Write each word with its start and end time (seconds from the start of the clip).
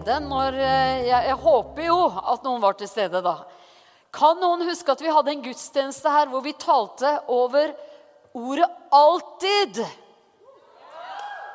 stede 0.00 0.20
når 0.24 0.56
eh, 0.56 1.06
jeg, 1.08 1.24
jeg 1.28 1.38
håper 1.42 1.84
jo 1.84 1.96
at 2.08 2.44
noen 2.44 2.60
var 2.62 2.76
til 2.78 2.88
stede 2.88 3.20
da. 3.24 3.42
Kan 4.12 4.40
noen 4.40 4.64
huske 4.66 4.92
at 4.92 5.02
vi 5.02 5.12
hadde 5.12 5.32
en 5.34 5.42
gudstjeneste 5.44 6.10
her 6.10 6.30
hvor 6.30 6.42
vi 6.42 6.54
talte 6.56 7.20
over 7.28 7.74
ordet 8.32 8.68
'alltid'? 8.90 9.82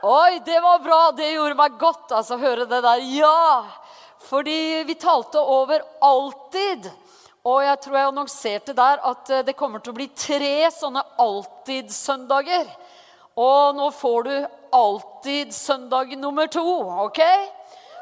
Oi, 0.05 0.40
det 0.45 0.59
var 0.62 0.80
bra! 0.80 1.12
Det 1.12 1.31
gjorde 1.34 1.58
meg 1.58 1.80
godt 1.80 2.12
altså, 2.13 2.38
høre 2.38 2.68
det 2.70 2.84
der. 2.85 3.02
Ja! 3.18 3.66
Fordi 4.30 4.84
vi 4.85 4.93
talte 4.93 5.40
over 5.40 5.82
'alltid'. 6.02 6.91
Og 7.46 7.63
jeg 7.63 7.82
tror 7.82 7.98
jeg 7.98 8.07
annonserte 8.07 8.73
der 8.73 9.02
at 9.02 9.30
eh, 9.30 9.43
det 9.46 9.57
kommer 9.57 9.82
til 9.82 9.93
å 9.93 9.98
bli 9.98 10.07
tre 10.13 10.70
sånne 10.71 11.02
alltid-søndager. 11.18 12.70
Og 13.35 13.76
nå 13.76 13.90
får 13.91 14.23
du 14.23 14.35
alltid 14.71 15.54
søndag 15.54 16.13
nummer 16.18 16.48
to. 16.48 16.63
ok? 17.09 17.21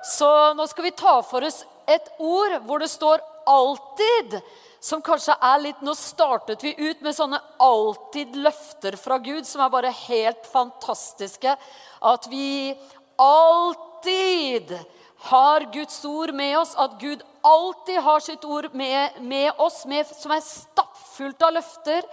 Så 0.03 0.53
nå 0.53 0.67
skal 0.67 0.83
vi 0.83 0.91
ta 0.91 1.21
for 1.23 1.45
oss 1.47 1.63
et 1.87 2.09
ord 2.19 2.59
hvor 2.67 2.79
det 2.79 2.91
står 2.91 3.21
'alltid'. 3.47 4.41
Som 4.83 5.01
kanskje 5.01 5.35
er 5.39 5.61
litt 5.63 5.81
Nå 5.81 5.93
startet 5.95 6.63
vi 6.63 6.75
ut 6.75 7.01
med 7.01 7.15
sånne 7.15 7.39
alltid-løfter 7.59 8.97
fra 8.99 9.17
Gud 9.17 9.47
som 9.47 9.61
er 9.63 9.69
bare 9.71 9.91
helt 9.95 10.43
fantastiske. 10.51 11.55
At 12.01 12.27
vi 12.27 12.75
alltid 13.15 14.75
har 15.17 15.71
Guds 15.71 16.05
ord 16.05 16.33
med 16.33 16.57
oss. 16.57 16.75
At 16.75 16.99
Gud 16.99 17.23
alltid 17.41 18.01
har 18.01 18.19
sitt 18.19 18.43
ord 18.45 18.73
med, 18.73 19.21
med 19.21 19.51
oss, 19.57 19.85
med, 19.85 20.05
som 20.07 20.31
er 20.31 20.43
stappfullt 20.43 20.92
av 21.21 21.53
løfter. 21.53 22.07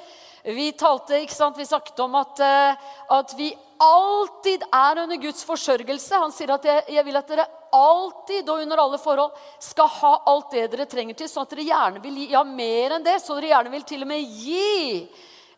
Vi 0.45 0.71
talte, 0.73 1.19
ikke 1.21 1.37
sant, 1.37 1.59
vi 1.59 1.67
snakket 1.69 1.99
om 2.01 2.15
at, 2.17 2.41
eh, 2.41 2.77
at 3.13 3.35
vi 3.37 3.51
alltid 3.81 4.63
er 4.73 5.03
under 5.03 5.17
Guds 5.17 5.45
forsørgelse. 5.45 6.21
Han 6.21 6.33
sier 6.33 6.53
at 6.55 6.65
jeg, 6.65 6.85
jeg, 6.89 7.05
vil 7.05 7.17
at 7.17 7.29
dere 7.29 7.47
alltid 7.73 8.49
og 8.49 8.63
under 8.65 8.83
alle 8.83 8.99
forhold 8.99 9.37
skal 9.63 9.89
ha 10.01 10.13
alt 10.33 10.51
det 10.53 10.71
dere 10.73 10.89
trenger 10.89 11.17
til, 11.17 11.29
sånn 11.29 11.45
at 11.45 11.53
dere 11.55 11.69
gjerne 11.69 12.03
vil 12.05 12.17
gi 12.23 12.31
ja, 12.33 12.43
mer 12.45 12.97
enn 12.97 13.05
det, 13.05 13.19
så 13.21 13.37
dere 13.37 13.53
gjerne 13.53 13.75
vil 13.75 13.85
til 13.89 14.05
og 14.05 14.11
med 14.11 14.41
gi. 14.41 15.05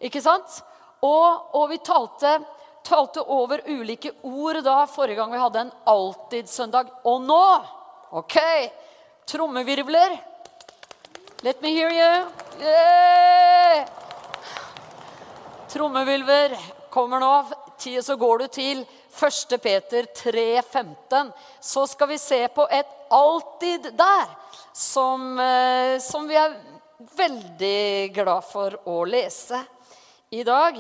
Ikke 0.02 0.22
sant? 0.22 0.58
Og, 1.02 1.54
og 1.58 1.70
vi 1.70 1.78
talte, 1.82 2.36
talte, 2.86 3.22
over 3.22 3.62
ulike 3.70 4.14
ord 4.26 4.60
da 4.66 4.82
forrige 4.90 5.18
gang 5.18 5.32
vi 5.34 5.42
hadde 5.42 5.64
en 5.64 5.72
alltid-søndag. 5.94 6.90
Og 7.06 7.22
nå 7.22 7.42
OK, 8.18 8.36
trommevirvler. 9.30 10.31
Let 11.44 11.60
me 11.62 11.70
hear 11.74 11.90
you. 11.90 12.26
Yeah! 12.60 13.88
Trommevilver 15.68 16.58
kommer 16.90 17.20
nå 17.20 17.32
så 18.02 18.14
går 18.16 18.38
du 18.38 18.46
til 18.46 18.84
1. 19.10 19.56
Peter 19.62 20.06
3,15. 20.14 21.32
Så 21.60 21.86
skal 21.90 22.08
vi 22.08 22.18
se 22.18 22.48
på 22.48 22.68
et 22.70 22.86
'alltid' 23.10 23.90
der, 23.96 24.26
som, 24.72 25.40
eh, 25.40 25.98
som 25.98 26.28
vi 26.28 26.36
er 26.36 26.54
veldig 27.16 28.14
glad 28.14 28.44
for 28.44 28.78
å 28.86 29.02
lese 29.04 29.64
i 30.30 30.44
dag. 30.44 30.78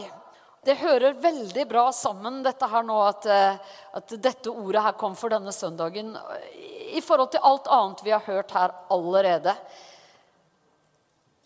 Det 0.64 0.78
hører 0.78 1.18
veldig 1.18 1.68
bra 1.68 1.92
sammen, 1.92 2.42
dette 2.42 2.66
her 2.66 2.82
nå, 2.82 3.02
at, 3.08 3.26
eh, 3.26 3.56
at, 3.94 4.08
dette 4.08 4.46
ordet 4.46 4.82
her 4.82 4.92
kom 4.92 5.16
for 5.16 5.28
denne 5.28 5.52
søndagen 5.52 6.16
i 6.92 7.00
forhold 7.00 7.32
til 7.32 7.40
alt 7.42 7.66
annet 7.66 8.04
vi 8.04 8.10
har 8.10 8.20
hørt 8.20 8.50
her 8.52 8.70
allerede. 8.90 9.56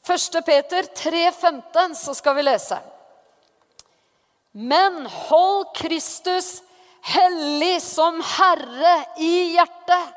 1. 0.06 0.44
Peter 0.46 0.82
3,15, 0.82 1.94
så 1.94 2.14
skal 2.14 2.36
vi 2.36 2.42
lese. 2.42 2.78
Men 4.52 5.06
hold 5.06 5.74
Kristus 5.74 6.62
hellig 7.06 7.82
som 7.82 8.22
Herre 8.22 8.94
i 9.18 9.52
hjertet. 9.56 10.14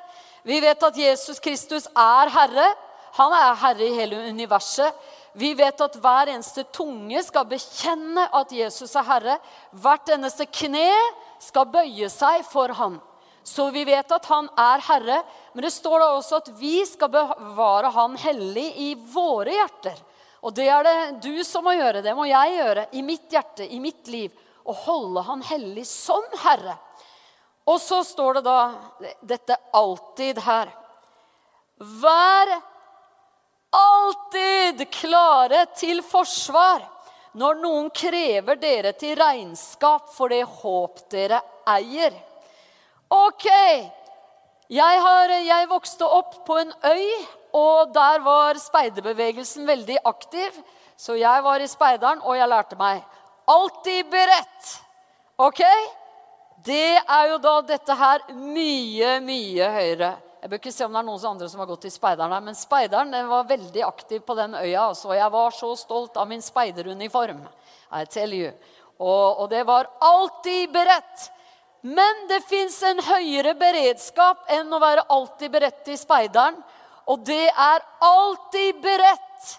Vi 0.48 0.60
vet 0.64 0.84
at 0.84 0.98
Jesus 0.98 1.42
Kristus 1.44 1.90
er 1.92 2.32
Herre. 2.34 2.70
Han 3.18 3.34
er 3.36 3.58
Herre 3.60 3.88
i 3.88 3.98
hele 3.98 4.22
universet. 4.30 4.94
Vi 5.34 5.52
vet 5.58 5.82
at 5.82 5.98
hver 6.02 6.32
eneste 6.32 6.64
tunge 6.74 7.22
skal 7.24 7.46
bekjenne 7.50 8.30
at 8.36 8.54
Jesus 8.56 8.96
er 8.96 9.06
Herre. 9.10 9.38
Hvert 9.72 10.10
eneste 10.16 10.48
kne 10.50 10.88
skal 11.42 11.70
bøye 11.70 12.10
seg 12.14 12.46
for 12.50 12.74
Han. 12.80 12.98
Så 13.44 13.70
vi 13.72 13.86
vet 13.88 14.12
at 14.12 14.26
han 14.30 14.50
er 14.58 14.84
Herre. 14.86 15.22
Men 15.54 15.66
det 15.66 15.74
står 15.74 16.00
da 16.04 16.12
også 16.18 16.42
at 16.42 16.52
vi 16.60 16.80
skal 16.88 17.12
bevare 17.14 17.92
Han 17.96 18.18
hellig 18.20 18.68
i 18.78 18.92
våre 19.14 19.56
hjerter. 19.56 19.98
Og 20.42 20.54
det 20.56 20.70
er 20.72 20.86
det 20.88 21.00
du 21.24 21.44
som 21.44 21.66
må 21.68 21.74
gjøre. 21.76 22.04
Det 22.06 22.16
må 22.16 22.28
jeg 22.30 22.56
gjøre 22.60 22.86
i 22.96 23.04
mitt 23.04 23.32
hjerte, 23.32 23.68
i 23.68 23.80
mitt 23.84 24.08
liv. 24.08 24.32
Å 24.64 24.76
holde 24.86 25.26
Han 25.28 25.44
hellig 25.48 25.88
som 25.90 26.24
Herre. 26.44 26.78
Og 27.70 27.78
så 27.82 28.02
står 28.04 28.40
det 28.40 28.46
da 28.48 28.60
dette 29.22 29.58
alltid 29.78 30.40
her. 30.42 30.72
Vær 31.80 32.54
alltid 33.76 34.88
klare 34.92 35.66
til 35.78 36.02
forsvar 36.04 36.82
når 37.38 37.60
noen 37.62 37.92
krever 37.94 38.58
dere 38.58 38.96
til 38.98 39.14
regnskap 39.20 40.10
for 40.16 40.34
det 40.34 40.42
håp 40.44 41.04
dere 41.14 41.42
eier. 41.70 42.16
Ok, 43.10 43.46
jeg, 44.70 45.02
har, 45.02 45.36
jeg 45.42 45.70
vokste 45.70 46.06
opp 46.06 46.42
på 46.46 46.58
en 46.62 46.74
øy 46.86 47.38
og 47.56 47.94
der 47.94 48.22
var 48.22 48.60
speiderbevegelsen 48.62 49.68
veldig 49.68 49.98
aktiv. 50.06 50.54
Så 51.00 51.16
jeg 51.16 51.44
var 51.44 51.62
i 51.64 51.68
speideren, 51.68 52.22
og 52.22 52.38
jeg 52.38 52.50
lærte 52.50 52.78
meg 52.80 53.04
alltid 53.50 54.10
beredt. 54.12 54.74
Ok? 55.40 55.62
Det 56.66 57.00
er 57.00 57.30
jo 57.32 57.38
da 57.40 57.54
dette 57.64 57.96
her 57.96 58.26
mye, 58.36 59.20
mye 59.24 59.70
høyere. 59.74 60.12
Jeg 60.40 60.52
bør 60.52 60.60
ikke 60.60 60.72
se 60.72 60.86
om 60.86 60.94
det 60.94 61.00
er 61.00 61.08
noen 61.08 61.26
andre 61.32 61.48
som 61.52 61.64
har 61.64 61.70
gått 61.72 61.88
i 61.88 61.92
speideren 61.92 62.36
her, 62.36 62.44
men 62.44 62.56
speideren 62.56 63.16
var 63.28 63.48
veldig 63.48 63.82
aktiv 63.88 64.22
på 64.28 64.36
den 64.38 64.56
øya. 64.60 64.90
Altså. 64.90 65.14
Jeg 65.16 65.32
var 65.32 65.56
så 65.56 65.72
stolt 65.80 66.20
av 66.20 66.28
min 66.28 66.44
speideruniform. 66.44 67.42
I 67.96 68.06
tell 68.06 68.36
you. 68.36 68.52
Og, 69.00 69.40
og 69.40 69.50
det 69.50 69.64
var 69.68 69.90
alltid 70.04 70.72
beredt. 70.76 71.30
Men 71.82 72.26
det 72.28 72.42
fins 72.48 72.76
en 72.84 73.00
høyere 73.00 73.54
beredskap 73.56 74.50
enn 74.52 74.68
å 74.74 74.82
være 74.82 75.06
alltid 75.08 75.52
beredt 75.54 75.88
i 75.88 75.98
speideren. 76.00 76.58
Og 77.10 77.24
det 77.26 77.48
er 77.48 77.86
alltid 78.04 78.82
beredt 78.84 79.56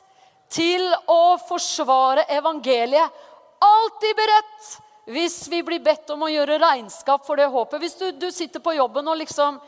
til 0.53 0.84
å 1.08 1.38
forsvare 1.48 2.26
evangeliet. 2.36 3.26
Alltid 3.60 4.16
beredt 4.19 4.70
hvis 5.10 5.42
vi 5.50 5.62
blir 5.66 5.81
bedt 5.82 6.12
om 6.12 6.26
å 6.26 6.31
gjøre 6.31 6.60
regnskap 6.60 7.25
for 7.26 7.41
det 7.41 7.48
håpet. 7.50 7.81
Hvis 7.82 7.97
du, 7.98 8.10
du 8.12 8.28
sitter 8.34 8.62
på 8.62 8.76
jobben 8.76 9.08
og 9.08 9.19
liksom 9.20 9.60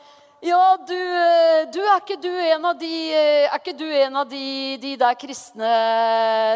Ja, 0.43 0.75
du, 0.75 0.99
du, 1.73 1.79
er 1.81 1.99
ikke 2.01 2.19
du 2.19 2.29
en 2.29 2.65
av 2.67 2.75
de 2.75 2.91
Er 3.15 3.53
ikke 3.55 3.75
du 3.79 3.85
en 3.87 4.17
av 4.19 4.27
de, 4.27 4.77
de 4.81 4.95
der 4.99 5.15
kristne, 5.19 5.73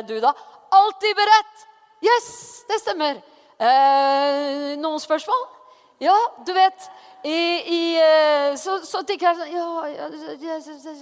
du, 0.07 0.17
da? 0.23 0.33
Alltid 0.77 1.15
beredt! 1.17 1.67
Yes, 2.03 2.27
det 2.69 2.77
stemmer. 2.83 3.17
Eh, 3.57 4.75
noen 4.77 4.99
spørsmål? 5.01 5.56
Ja, 5.99 6.15
du 6.45 6.53
vet 6.53 6.89
i, 7.23 7.37
i, 7.73 7.81
eh, 7.97 8.55
så, 8.61 9.01
tenker 9.01 9.31
jeg 9.31 9.37
sånn 9.39 9.53
ja, 9.55 9.69
ja, 9.89 10.57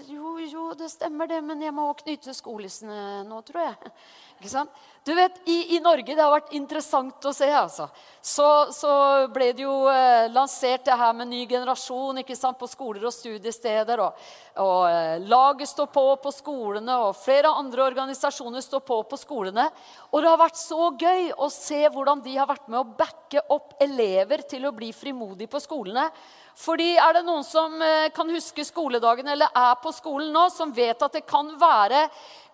jo, 0.07 0.37
jo, 0.39 0.67
det 0.79 0.87
stemmer 0.93 1.27
det, 1.27 1.41
men 1.43 1.59
jeg 1.61 1.75
må 1.75 1.89
knytte 1.99 2.35
skolissene 2.35 3.25
nå, 3.27 3.41
tror 3.43 3.65
jeg. 3.65 3.91
Ikke 4.39 4.51
sant? 4.53 4.85
Du 5.05 5.13
vet, 5.13 5.35
i, 5.45 5.75
i, 5.75 5.79
Norge 5.79 6.15
det 6.15 6.21
har 6.23 6.31
vært 6.33 6.53
interessant 6.57 7.25
å 7.29 7.31
se. 7.35 7.45
altså. 7.53 7.85
Så, 8.25 8.45
så 8.73 8.93
ble 9.29 9.51
det 9.53 9.61
jo 9.61 9.75
eh, 9.91 10.31
lansert 10.33 10.87
det 10.87 10.95
her 10.97 11.11
med 11.13 11.29
ny 11.29 11.43
generasjon 11.45 12.23
ikke 12.23 12.33
sant, 12.33 12.57
på 12.57 12.65
skoler 12.65 13.05
og 13.05 13.13
studiesteder. 13.13 14.01
Og, 14.01 14.23
og 14.63 14.87
eh, 14.89 15.27
Laget 15.29 15.69
står 15.69 15.91
på 15.93 16.07
på 16.23 16.33
skolene, 16.33 16.95
og 17.05 17.19
flere 17.21 17.51
andre 17.53 17.85
organisasjoner 17.85 18.65
står 18.65 18.81
på 18.87 18.97
på 19.11 19.19
skolene. 19.21 19.67
Og 20.09 20.25
det 20.25 20.31
har 20.31 20.41
vært 20.41 20.57
så 20.57 20.89
gøy 20.97 21.29
å 21.37 21.51
se 21.53 21.83
hvordan 21.85 22.25
de 22.25 22.33
har 22.39 22.49
vært 22.49 22.65
med 22.65 22.81
å 22.81 22.97
backe 22.97 23.45
opp 23.53 23.77
elever 23.85 24.41
til 24.49 24.65
å 24.65 24.73
bli 24.73 24.89
frimodige 24.89 25.53
på 25.53 25.61
skolene. 25.61 26.07
Fordi 26.55 26.95
Er 26.95 27.17
det 27.17 27.25
noen 27.27 27.43
som 27.43 27.73
eh, 27.83 28.09
kan 28.15 28.29
huske 28.31 28.63
skoledagen 28.63 29.27
eller 29.27 29.51
er 29.51 29.75
på 29.83 29.91
skolen 29.91 30.31
nå, 30.31 30.47
som 30.53 30.71
vet 30.73 31.01
at 31.03 31.17
det 31.17 31.25
kan 31.27 31.49
være 31.59 32.05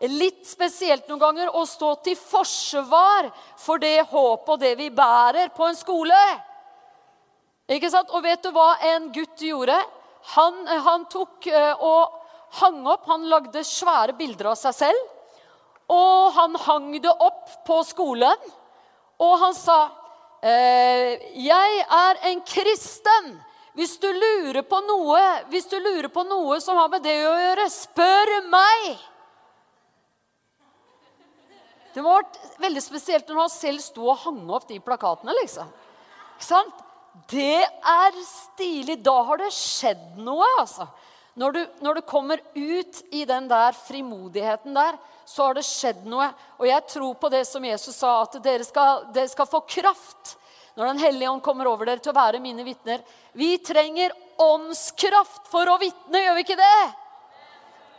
litt 0.09 0.41
spesielt 0.49 1.05
noen 1.09 1.21
ganger 1.21 1.51
å 1.53 1.61
stå 1.69 1.93
til 2.07 2.17
forsvar 2.17 3.29
for 3.61 3.81
det 3.81 3.99
håpet 4.09 4.55
og 4.55 4.63
det 4.63 4.73
vi 4.79 4.89
bærer 4.89 5.53
på 5.53 5.67
en 5.67 5.77
skole? 5.77 6.21
Ikke 7.69 7.91
sant? 7.93 8.09
Og 8.09 8.25
vet 8.25 8.41
du 8.41 8.49
hva 8.55 8.73
en 8.89 9.11
gutt 9.13 9.45
gjorde? 9.45 9.77
Han, 10.33 10.65
han 10.65 11.05
tok 11.11 11.47
eh, 11.51 11.73
og 11.77 12.17
hang 12.61 12.81
opp 12.89 13.05
Han 13.09 13.29
lagde 13.29 13.63
svære 13.65 14.17
bilder 14.17 14.51
av 14.51 14.57
seg 14.59 14.75
selv. 14.75 15.05
Og 15.91 16.33
han 16.35 16.57
hang 16.65 16.91
det 17.03 17.13
opp 17.13 17.53
på 17.67 17.81
skolen. 17.85 18.49
Og 19.21 19.33
han 19.45 19.53
sa 19.53 19.79
eh, 20.41 21.21
'Jeg 21.37 21.85
er 21.85 22.21
en 22.31 22.41
kristen'. 22.41 23.50
Hvis 23.77 23.95
du 24.01 24.09
lurer 24.11 24.65
på 24.67 24.81
noe, 24.83 25.21
hvis 25.51 25.69
du 25.71 25.77
lurer 25.79 26.09
på 26.11 26.25
noe 26.27 26.59
som 26.63 26.79
har 26.79 26.91
med 26.91 27.05
det 27.05 27.15
å 27.23 27.39
gjøre, 27.39 27.69
spør 27.71 28.33
meg! 28.51 28.91
Det 31.91 32.03
var 32.03 32.23
veldig 32.59 32.83
spesielt 32.83 33.27
når 33.27 33.43
han 33.45 33.51
selv 33.51 33.83
sto 33.83 34.05
og 34.11 34.21
hang 34.23 34.45
opp 34.51 34.67
de 34.69 34.79
plakatene. 34.83 35.35
liksom. 35.41 35.67
Ikke 36.37 36.47
sant? 36.47 36.87
det 37.31 37.63
er 37.63 38.19
stilig. 38.25 38.99
Da 39.03 39.21
har 39.27 39.41
det 39.41 39.51
skjedd 39.55 40.19
noe, 40.21 40.47
altså. 40.59 40.87
Når 41.39 41.55
du, 41.55 41.61
når 41.85 41.97
du, 41.97 42.01
kommer 42.03 42.41
ut 42.55 43.01
i 43.15 43.23
den 43.27 43.47
der 43.47 43.75
frimodigheten 43.87 44.75
der, 44.75 44.97
så 45.25 45.47
har 45.47 45.55
det 45.55 45.63
skjedd 45.67 46.03
noe. 46.09 46.27
Og 46.59 46.67
jeg 46.67 46.87
tror 46.91 47.15
på 47.19 47.31
det 47.31 47.45
som 47.47 47.65
Jesus 47.65 47.95
sa, 48.01 48.17
at 48.25 48.35
dere 48.43 48.67
skal, 48.67 49.07
dere 49.15 49.31
skal 49.31 49.47
få 49.47 49.63
kraft 49.63 50.35
når 50.81 50.87
Den 50.87 51.03
hellige 51.03 51.29
ånd 51.29 51.43
kommer 51.45 51.67
over 51.69 51.85
dere 51.85 52.01
til 52.01 52.09
å 52.09 52.17
være 52.17 52.39
mine 52.41 52.63
vitner. 52.65 53.03
Vi 53.37 53.51
trenger 53.61 54.15
åndskraft 54.41 55.45
for 55.51 55.69
å 55.69 55.75
vitne, 55.77 56.23
gjør 56.23 56.39
vi 56.39 56.45
ikke 56.47 56.57
det? 56.57 56.77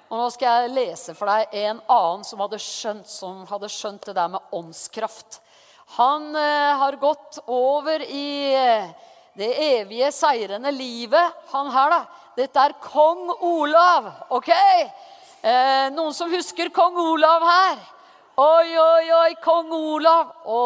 Og 0.09 0.19
Nå 0.19 0.25
skal 0.35 0.65
jeg 0.65 0.73
lese 0.75 1.15
for 1.15 1.31
deg 1.31 1.55
en 1.61 1.79
annen 1.87 2.27
som 2.27 2.43
hadde 2.43 2.59
skjønt, 2.59 3.07
som 3.07 3.45
hadde 3.47 3.71
skjønt 3.71 4.09
det 4.11 4.17
der 4.19 4.33
med 4.35 4.51
åndskraft. 4.59 5.39
Han 5.95 6.27
eh, 6.35 6.73
har 6.83 6.99
gått 6.99 7.39
over 7.47 8.03
i 8.03 8.51
eh, 8.51 8.91
det 9.39 9.53
evige, 9.69 10.11
seirende 10.19 10.75
livet, 10.75 11.39
han 11.55 11.71
her, 11.71 11.95
da. 11.95 12.03
Dette 12.35 12.67
er 12.67 12.75
kong 12.83 13.31
Olav, 13.47 14.11
OK? 14.35 14.51
Eh, 14.51 15.87
noen 15.95 16.19
som 16.19 16.35
husker 16.35 16.75
kong 16.75 16.99
Olav 16.99 17.47
her? 17.47 17.81
Oi, 18.43 18.75
oi, 18.75 19.09
oi, 19.23 19.33
kong 19.39 19.71
Olav. 19.71 20.35
Å, 20.51 20.61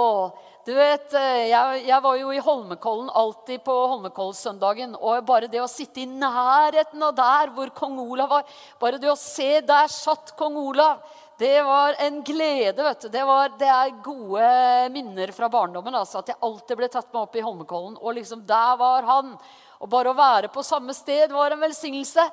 du 0.67 0.73
vet, 0.75 1.13
eh, 1.15 1.45
jeg, 1.47 1.83
jeg, 1.87 1.99
var 2.03 2.17
jo 2.19 2.33
i 2.35 2.41
Holmenkollen 2.43 3.07
alltid 3.15 3.63
på 3.63 3.75
Holmenkollsøndagen. 3.93 4.97
Og 4.99 5.23
bare 5.29 5.47
det 5.51 5.61
å 5.63 5.69
sitte 5.71 6.03
i 6.03 6.09
nærheten 6.11 7.05
av 7.07 7.13
der 7.15 7.53
hvor 7.55 7.71
kong 7.77 8.01
Olav 8.03 8.33
var 8.33 8.57
Bare 8.83 8.99
det 8.99 9.13
å 9.13 9.21
se 9.21 9.61
der 9.63 9.87
satt 9.93 10.35
kong 10.35 10.59
Olav, 10.59 11.05
det 11.39 11.61
var 11.63 11.95
en 12.03 12.19
glede. 12.27 12.83
vet 12.83 13.07
du. 13.07 13.09
Det, 13.15 13.23
var, 13.29 13.55
det 13.61 13.71
er 13.71 13.95
gode 14.03 14.51
minner 14.91 15.31
fra 15.37 15.47
barndommen. 15.53 15.95
altså, 15.95 16.19
At 16.19 16.35
jeg 16.35 16.43
alltid 16.43 16.83
ble 16.83 16.91
tatt 16.91 17.13
med 17.13 17.23
opp 17.23 17.39
i 17.39 17.47
Holmenkollen. 17.47 17.95
Og 18.03 18.19
liksom, 18.19 18.43
der 18.49 18.75
var 18.83 19.07
han. 19.07 19.37
Og 19.79 19.91
bare 19.93 20.11
å 20.11 20.19
være 20.19 20.51
på 20.51 20.67
samme 20.67 20.97
sted 20.99 21.31
var 21.31 21.55
en 21.55 21.63
velsignelse. 21.63 22.27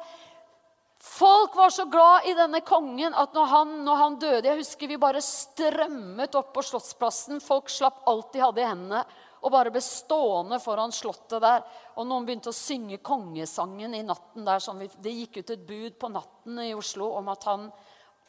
Folk 1.14 1.56
var 1.56 1.70
så 1.70 1.86
glad 1.86 2.26
i 2.26 2.34
denne 2.34 2.64
kongen 2.66 3.14
at 3.14 3.36
når 3.38 3.50
han, 3.52 3.74
når 3.86 3.98
han, 4.00 4.16
døde 4.18 4.48
Jeg 4.48 4.58
husker 4.64 4.90
vi 4.90 4.96
bare 4.98 5.22
strømmet 5.22 6.34
opp 6.40 6.56
på 6.56 6.64
Slottsplassen. 6.66 7.42
Folk 7.44 7.70
slapp 7.70 8.00
alt 8.10 8.32
de 8.34 8.42
hadde 8.42 8.64
i 8.64 8.66
hendene, 8.66 9.04
og 9.44 9.54
bare 9.54 9.70
ble 9.70 9.82
stående 9.84 10.58
foran 10.64 10.96
slottet 10.96 11.44
der. 11.44 11.62
Og 12.02 12.08
noen 12.10 12.26
begynte 12.26 12.50
å 12.50 12.58
synge 12.58 12.98
kongesangen 13.06 13.94
i 13.94 14.02
natten 14.08 14.48
der. 14.48 14.66
Vi, 14.80 14.90
det 15.06 15.16
gikk 15.20 15.38
ut 15.44 15.54
et 15.54 15.68
bud 15.68 16.00
på 16.02 16.10
natten 16.16 16.58
i 16.66 16.72
Oslo 16.74 17.12
om 17.20 17.30
at 17.36 17.46
han, 17.46 17.70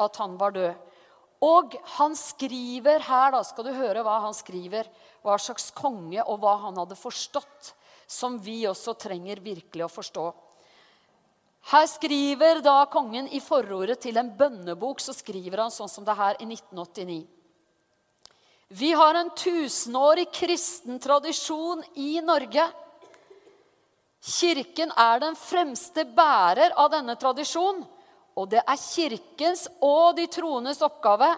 at 0.05 0.21
han 0.21 0.37
var 0.37 0.53
død. 0.53 1.01
Og 1.49 1.79
han 1.97 2.13
skriver 2.19 3.09
her, 3.09 3.33
da 3.33 3.41
skal 3.49 3.65
du 3.65 3.73
høre 3.79 4.05
hva 4.05 4.21
han 4.27 4.37
skriver, 4.37 4.93
hva 5.25 5.41
slags 5.41 5.71
konge 5.73 6.21
og 6.21 6.37
hva 6.45 6.59
han 6.67 6.85
hadde 6.85 7.01
forstått 7.01 7.73
som 8.11 8.37
vi 8.45 8.67
også 8.69 8.93
trenger 9.01 9.41
virkelig 9.41 9.89
å 9.89 9.93
forstå. 9.93 10.33
Her 11.65 11.87
skriver 11.89 12.61
da 12.61 12.85
kongen 12.93 13.29
i 13.33 13.41
forordet 13.41 14.03
til 14.05 14.19
en 14.21 14.29
bønnebok 14.37 15.01
så 15.01 15.15
skriver 15.17 15.63
han 15.65 15.73
sånn 15.73 15.89
som 15.89 16.05
det 16.05 16.17
her 16.19 16.37
i 16.37 16.49
1989. 16.51 17.25
Vi 18.75 18.91
har 18.93 19.15
en 19.15 19.31
tusenårig 19.37 20.29
kristen 20.33 20.99
tradisjon 21.01 21.83
i 21.95 22.21
Norge. 22.25 22.67
Kirken 24.25 24.93
er 24.97 25.21
den 25.25 25.37
fremste 25.37 26.05
bærer 26.05 26.77
av 26.77 26.91
denne 26.93 27.17
tradisjonen. 27.21 27.85
Og 28.35 28.49
det 28.51 28.65
er 28.67 28.81
kirkens 28.81 29.69
og 29.85 30.17
de 30.19 30.25
troendes 30.27 30.81
oppgave 30.83 31.29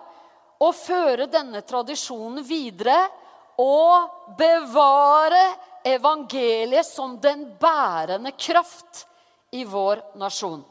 å 0.64 0.70
føre 0.72 1.26
denne 1.28 1.60
tradisjonen 1.66 2.40
videre 2.46 3.02
og 3.60 4.32
bevare 4.38 5.42
evangeliet 5.84 6.88
som 6.88 7.18
den 7.20 7.44
bærende 7.60 8.32
kraft 8.32 9.04
i 9.56 9.64
vår 9.64 10.02
nasjon. 10.20 10.64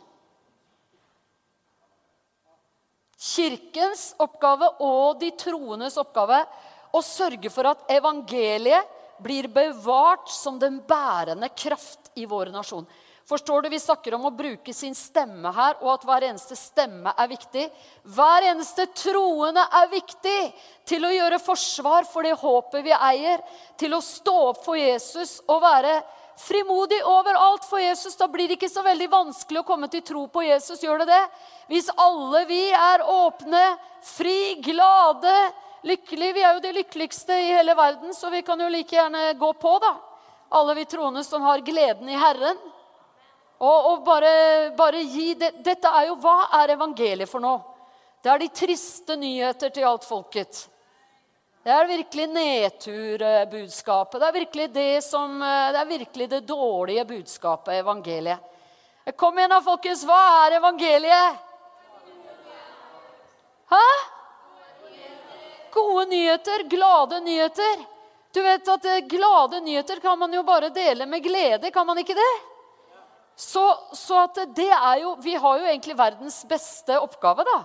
Kirkens 3.25 4.11
oppgave 4.21 4.69
og 4.85 5.17
de 5.21 5.31
troendes 5.39 5.97
oppgave 5.97 6.43
å 6.93 7.01
sørge 7.03 7.49
for 7.49 7.71
at 7.71 7.87
evangeliet 7.91 8.91
blir 9.23 9.47
bevart 9.49 10.29
som 10.29 10.59
den 10.59 10.81
bærende 10.85 11.49
kraft 11.55 12.11
i 12.19 12.27
vår 12.29 12.51
nasjon. 12.53 12.85
Forstår 13.25 13.61
du, 13.61 13.69
Vi 13.69 13.79
snakker 13.79 14.13
om 14.13 14.27
å 14.27 14.35
bruke 14.37 14.73
sin 14.73 14.93
stemme 14.93 15.49
her, 15.49 15.79
og 15.81 15.95
at 15.95 16.03
hver 16.05 16.27
eneste 16.27 16.53
stemme 16.55 17.09
er 17.17 17.27
viktig. 17.31 17.63
Hver 18.03 18.45
eneste 18.51 18.85
troende 18.93 19.63
er 19.79 19.89
viktig 19.89 20.41
til 20.85 21.07
å 21.07 21.13
gjøre 21.13 21.41
forsvar 21.41 22.05
for 22.05 22.21
det 22.21 22.35
håpet 22.37 22.85
vi 22.85 22.93
eier. 22.93 23.41
Til 23.81 23.97
å 23.97 24.03
stå 24.03 24.35
opp 24.51 24.61
for 24.67 24.77
Jesus 24.77 25.39
og 25.47 25.63
være 25.63 25.95
frimodig 26.37 26.99
overalt 27.05 27.65
for 27.69 27.79
Jesus. 27.79 28.15
Da 28.15 28.27
blir 28.27 28.47
det 28.47 28.57
ikke 28.59 28.71
så 28.71 28.83
veldig 28.85 29.07
vanskelig 29.11 29.61
å 29.61 29.67
komme 29.67 29.89
til 29.91 30.03
tro 30.05 30.25
på 30.31 30.43
Jesus. 30.45 30.83
Gjør 30.83 31.03
det 31.03 31.11
det? 31.13 31.21
Hvis 31.71 31.89
alle 31.95 32.43
vi 32.49 32.61
er 32.69 33.05
åpne, 33.09 33.63
fri, 34.05 34.55
glade, 34.63 35.35
lykkelige 35.85 36.33
Vi 36.33 36.43
er 36.43 36.53
jo 36.57 36.63
de 36.63 36.71
lykkeligste 36.79 37.35
i 37.37 37.51
hele 37.53 37.75
verden, 37.77 38.13
så 38.13 38.29
vi 38.33 38.41
kan 38.41 38.59
jo 38.59 38.69
like 38.73 38.95
gjerne 38.95 39.33
gå 39.37 39.51
på, 39.61 39.77
da. 39.79 39.95
Alle 40.49 40.75
vi 40.75 40.85
troende 40.89 41.23
som 41.23 41.41
har 41.45 41.61
gleden 41.65 42.09
i 42.09 42.17
Herren. 42.17 42.57
Og, 43.57 43.91
og 43.91 44.03
bare, 44.05 44.71
bare, 44.77 45.01
gi 45.01 45.33
det. 45.39 45.51
Dette 45.63 45.87
er 45.87 46.09
jo 46.09 46.17
Hva 46.19 46.49
er 46.59 46.75
evangeliet 46.75 47.29
for 47.29 47.43
noe? 47.43 47.61
Det 48.21 48.31
er 48.31 48.41
de 48.41 48.49
triste 48.49 49.15
nyheter 49.15 49.69
til 49.69 49.85
alt 49.85 50.05
folket. 50.07 50.65
Det 51.65 51.73
er 51.73 51.87
virkelig 51.89 52.25
nedturbudskapet. 52.29 54.19
Det 54.21 54.25
er 54.27 54.33
virkelig 54.35 54.65
det, 54.69 54.91
som, 55.01 55.39
det 55.41 55.79
er 55.79 55.87
virkelig 55.89 56.27
det 56.29 56.41
dårlige 56.45 57.05
budskapet, 57.09 57.79
evangeliet. 57.79 58.51
Kom 59.17 59.39
igjen 59.39 59.49
da, 59.49 59.57
folkens. 59.65 60.03
Hva 60.05 60.19
er 60.43 60.59
evangeliet? 60.59 61.39
Hæ? 63.73 63.87
Gode 65.73 66.03
nyheter, 66.11 66.67
glade 66.69 67.19
nyheter. 67.25 67.81
Du 68.29 68.43
vet 68.45 68.69
at 68.75 68.85
Glade 69.09 69.63
nyheter 69.65 69.99
kan 70.05 70.21
man 70.21 70.37
jo 70.37 70.45
bare 70.45 70.69
dele 70.69 71.09
med 71.09 71.25
glede, 71.25 71.71
kan 71.73 71.87
man 71.87 71.97
ikke 71.97 72.13
det? 72.13 72.33
Så, 73.35 73.65
så 73.93 74.27
det 74.53 74.69
er 74.69 75.01
jo, 75.01 75.17
vi 75.17 75.33
har 75.33 75.57
jo 75.57 75.65
egentlig 75.65 75.97
verdens 75.97 76.43
beste 76.45 77.01
oppgave. 77.01 77.41
da, 77.41 77.57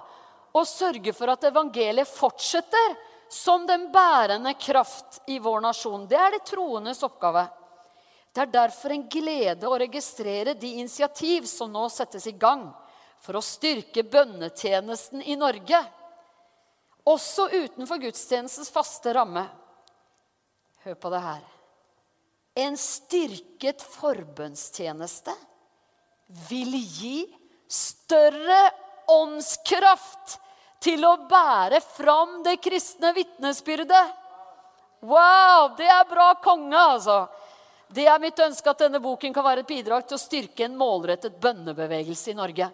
Å 0.56 0.64
sørge 0.64 1.12
for 1.12 1.36
at 1.36 1.44
evangeliet 1.52 2.08
fortsetter 2.08 2.96
som 3.30 3.66
den 3.66 3.92
bærende 3.92 4.54
kraft 4.54 5.20
i 5.26 5.38
vår 5.38 5.60
nasjon. 5.62 6.08
Det 6.10 6.18
er 6.18 6.34
de 6.34 6.40
troendes 6.50 7.02
oppgave. 7.06 7.44
Det 8.34 8.42
er 8.42 8.50
derfor 8.50 8.90
en 8.94 9.06
glede 9.10 9.70
å 9.70 9.78
registrere 9.78 10.54
de 10.58 10.72
initiativ 10.82 11.46
som 11.50 11.70
nå 11.70 11.84
settes 11.90 12.26
i 12.26 12.34
gang 12.34 12.68
for 13.22 13.38
å 13.38 13.44
styrke 13.44 14.02
bønnetjenesten 14.02 15.22
i 15.22 15.38
Norge. 15.38 15.78
Også 17.06 17.46
utenfor 17.54 18.02
gudstjenestens 18.02 18.70
faste 18.74 19.14
ramme. 19.14 19.46
Hør 20.82 20.98
på 20.98 21.14
det 21.14 21.22
her. 21.22 21.46
En 22.66 22.76
styrket 22.78 23.82
forbønnstjeneste 23.94 25.34
vil 26.50 26.74
gi 26.82 27.18
større 27.70 28.62
åndskraft 29.10 30.38
til 30.80 31.04
å 31.04 31.16
bære 31.28 31.80
fram 31.84 32.40
det 32.44 32.56
kristne 32.64 33.12
vitnesbyrdet. 33.16 34.16
Wow! 35.00 35.74
Det 35.76 35.88
er 35.88 36.08
bra 36.08 36.32
konge, 36.42 36.76
altså. 36.76 37.24
Det 37.90 38.06
er 38.06 38.20
mitt 38.22 38.38
ønske 38.38 38.70
at 38.70 38.84
denne 38.84 39.00
boken 39.02 39.34
kan 39.34 39.44
være 39.44 39.64
et 39.64 39.70
bidrag 39.70 40.06
til 40.06 40.16
å 40.16 40.22
styrke 40.22 40.64
en 40.66 40.76
målrettet 40.78 41.40
bønnebevegelse 41.42 42.30
i 42.32 42.36
Norge. 42.38 42.68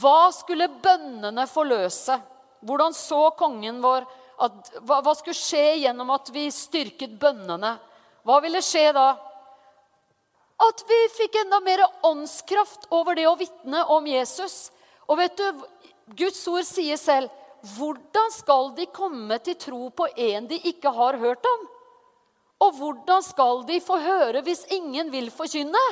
Hva 0.00 0.30
skulle 0.32 0.70
bønnene 0.82 1.44
forløse? 1.50 2.16
Hvordan 2.62 2.94
så 2.96 3.26
kongen 3.36 3.82
vår 3.82 4.06
at, 4.42 4.72
hva, 4.80 5.02
hva 5.04 5.12
skulle 5.18 5.36
skje 5.36 5.82
gjennom 5.82 6.10
at 6.14 6.30
vi 6.32 6.46
styrket 6.54 7.18
bønnene? 7.20 7.74
Hva 8.24 8.38
ville 8.42 8.62
skje 8.64 8.86
da? 8.96 9.10
At 10.62 10.82
vi 10.88 10.98
fikk 11.18 11.36
enda 11.42 11.60
mer 11.60 11.84
åndskraft 12.06 12.88
over 12.94 13.18
det 13.18 13.26
å 13.28 13.36
vitne 13.36 13.84
om 13.92 14.06
Jesus. 14.08 14.70
Og 15.10 15.18
vet 15.20 15.36
du, 15.36 15.64
Guds 16.16 16.40
ord 16.48 16.64
sier 16.66 16.98
selv 17.00 17.41
hvordan 17.62 18.32
skal 18.34 18.72
de 18.74 18.88
komme 18.90 19.38
til 19.44 19.54
tro 19.60 19.88
på 19.94 20.08
en 20.16 20.48
de 20.50 20.58
ikke 20.72 20.90
har 20.90 21.18
hørt 21.20 21.46
om? 21.46 21.68
Og 22.62 22.78
hvordan 22.78 23.22
skal 23.22 23.62
de 23.66 23.78
få 23.82 23.98
høre 24.02 24.42
hvis 24.46 24.64
ingen 24.74 25.10
vil 25.12 25.30
forkynne? 25.34 25.82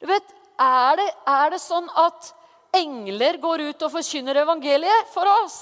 Du 0.00 0.06
vet, 0.08 0.34
er 0.58 0.98
det, 1.00 1.08
er 1.28 1.52
det 1.54 1.60
sånn 1.62 1.88
at 1.96 2.32
engler 2.76 3.38
går 3.40 3.68
ut 3.70 3.84
og 3.84 3.92
forkynner 3.92 4.40
evangeliet 4.44 5.12
for 5.12 5.28
oss? 5.42 5.58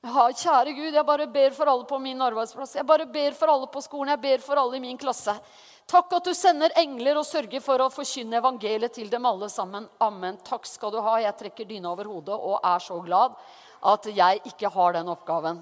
Ja, 0.00 0.30
kjære 0.32 0.72
Gud, 0.72 0.94
jeg 0.96 1.04
bare 1.04 1.26
ber 1.28 1.52
for 1.52 1.68
alle 1.68 1.84
på 1.84 1.98
min 2.00 2.22
arbeidsplass. 2.24 2.78
Jeg 2.78 2.86
bare 2.88 3.04
ber 3.10 3.34
for 3.36 3.52
alle 3.52 3.66
på 3.68 3.82
skolen. 3.84 4.14
Jeg 4.14 4.22
ber 4.22 4.44
for 4.44 4.56
alle 4.56 4.78
i 4.78 4.80
min 4.80 4.98
klasse. 4.98 5.34
Takk 5.90 6.14
at 6.16 6.30
du 6.30 6.32
sender 6.36 6.72
engler 6.80 7.18
og 7.20 7.26
sørger 7.28 7.60
for 7.60 7.82
å 7.84 7.90
forkynne 7.92 8.38
evangeliet 8.38 8.94
til 8.96 9.10
dem 9.12 9.26
alle 9.28 9.50
sammen. 9.52 9.88
Amen. 10.00 10.38
Takk 10.46 10.64
skal 10.70 10.94
du 10.94 11.02
ha. 11.04 11.18
Jeg 11.20 11.36
trekker 11.42 11.68
dyna 11.68 11.92
over 11.92 12.08
hodet 12.08 12.38
og 12.38 12.64
er 12.64 12.80
så 12.80 12.96
glad 13.04 13.36
at 13.80 14.08
jeg 14.12 14.42
ikke 14.52 14.70
har 14.72 14.96
den 14.96 15.08
oppgaven. 15.12 15.60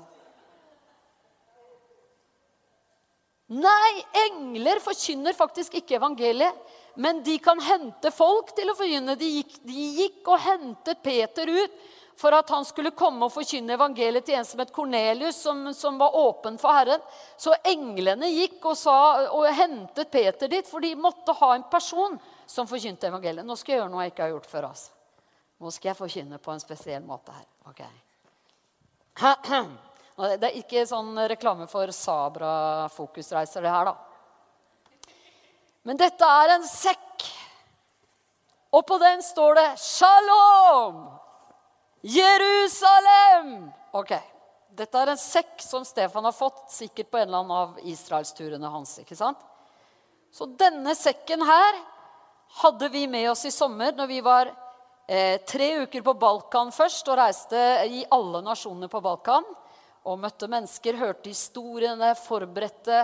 Nei, 3.49 3.93
engler 4.27 4.81
forkynner 4.85 5.33
faktisk 5.33 5.79
ikke 5.79 5.97
evangeliet. 5.97 6.57
Men 7.01 7.23
de 7.25 7.39
kan 7.41 7.61
hente 7.63 8.11
folk 8.13 8.51
til 8.57 8.69
å 8.69 8.75
forkynne. 8.77 9.15
De 9.17 9.29
gikk, 9.39 9.55
de 9.65 9.87
gikk 10.03 10.29
og 10.29 10.43
hentet 10.45 11.01
Peter 11.05 11.49
ut 11.49 11.79
for 12.19 12.35
at 12.35 12.51
han 12.51 12.67
skulle 12.67 12.91
komme 12.99 13.29
og 13.29 13.33
forkynne 13.33 13.77
evangeliet 13.77 14.27
til 14.27 14.35
en 14.35 14.47
som 14.47 14.61
het 14.61 14.73
Kornelius, 14.75 15.39
som, 15.39 15.63
som, 15.75 16.01
var 16.01 16.17
åpen 16.19 16.59
for 16.59 16.75
Herren. 16.75 17.05
Så 17.39 17.55
englene 17.71 18.29
gikk 18.33 18.59
og, 18.67 18.75
sa, 18.77 18.97
og, 19.31 19.47
hentet 19.55 20.11
Peter 20.11 20.51
dit, 20.51 20.67
for 20.67 20.83
de 20.83 20.93
måtte 20.99 21.37
ha 21.39 21.53
en 21.55 21.69
person 21.71 22.19
som 22.51 22.69
forkynte 22.69 23.09
evangeliet. 23.09 23.47
Nå 23.47 23.57
skal 23.57 23.77
jeg 23.77 23.83
gjøre 23.85 23.95
noe 23.95 24.05
jeg 24.09 24.17
ikke 24.17 24.27
har 24.27 24.35
gjort 24.35 24.51
før. 24.51 24.69
Altså. 24.73 24.93
Nå 25.63 25.73
skal 25.75 25.93
jeg 25.93 26.01
forkynne 26.03 26.43
på 26.43 26.53
en 26.53 26.67
spesiell 26.67 27.07
måte 27.07 27.39
her. 27.39 27.47
Okay. 27.71 28.08
Det 29.19 30.49
er 30.49 30.59
ikke 30.59 30.87
sånn 30.87 31.13
reklame 31.31 31.67
for 31.71 31.91
Sabra 31.95 32.89
fokusreiser, 32.95 33.63
det 33.63 33.73
her, 33.73 33.91
da. 33.91 35.13
Men 35.89 35.99
dette 35.99 36.27
er 36.27 36.55
en 36.57 36.67
sekk. 36.69 37.27
Og 38.77 38.85
på 38.87 38.99
den 39.01 39.23
står 39.25 39.55
det 39.57 39.69
'Shalom! 39.81 41.07
Jerusalem!' 42.03 43.73
Ok, 43.93 44.13
Dette 44.79 45.01
er 45.01 45.11
en 45.11 45.19
sekk 45.19 45.63
som 45.65 45.85
Stefan 45.87 46.27
har 46.29 46.35
fått 46.37 46.69
sikkert 46.71 47.11
på 47.11 47.19
en 47.19 47.29
eller 47.29 47.41
annen 47.43 47.57
av 47.57 47.79
israelsturene 47.89 48.71
hans. 48.71 48.99
ikke 49.03 49.17
sant? 49.19 49.41
Så 50.31 50.47
denne 50.61 50.95
sekken 50.95 51.43
her 51.43 51.81
hadde 52.63 52.89
vi 52.93 53.07
med 53.11 53.31
oss 53.31 53.47
i 53.49 53.51
sommer 53.51 53.97
når 53.97 54.07
vi 54.07 54.21
var 54.23 54.53
eh, 55.09 55.41
tre 55.49 55.71
uker 55.83 56.05
på 56.05 56.15
Balkan 56.21 56.71
først 56.75 57.09
og 57.09 57.19
reiste 57.19 57.63
i 57.89 58.05
alle 58.13 58.43
nasjonene 58.45 58.91
på 58.93 59.01
Balkan 59.03 59.47
og 60.09 60.21
møtte 60.21 60.49
mennesker, 60.49 60.97
hørte 60.97 61.33
historiene, 61.33 62.15
forberedte 62.17 63.03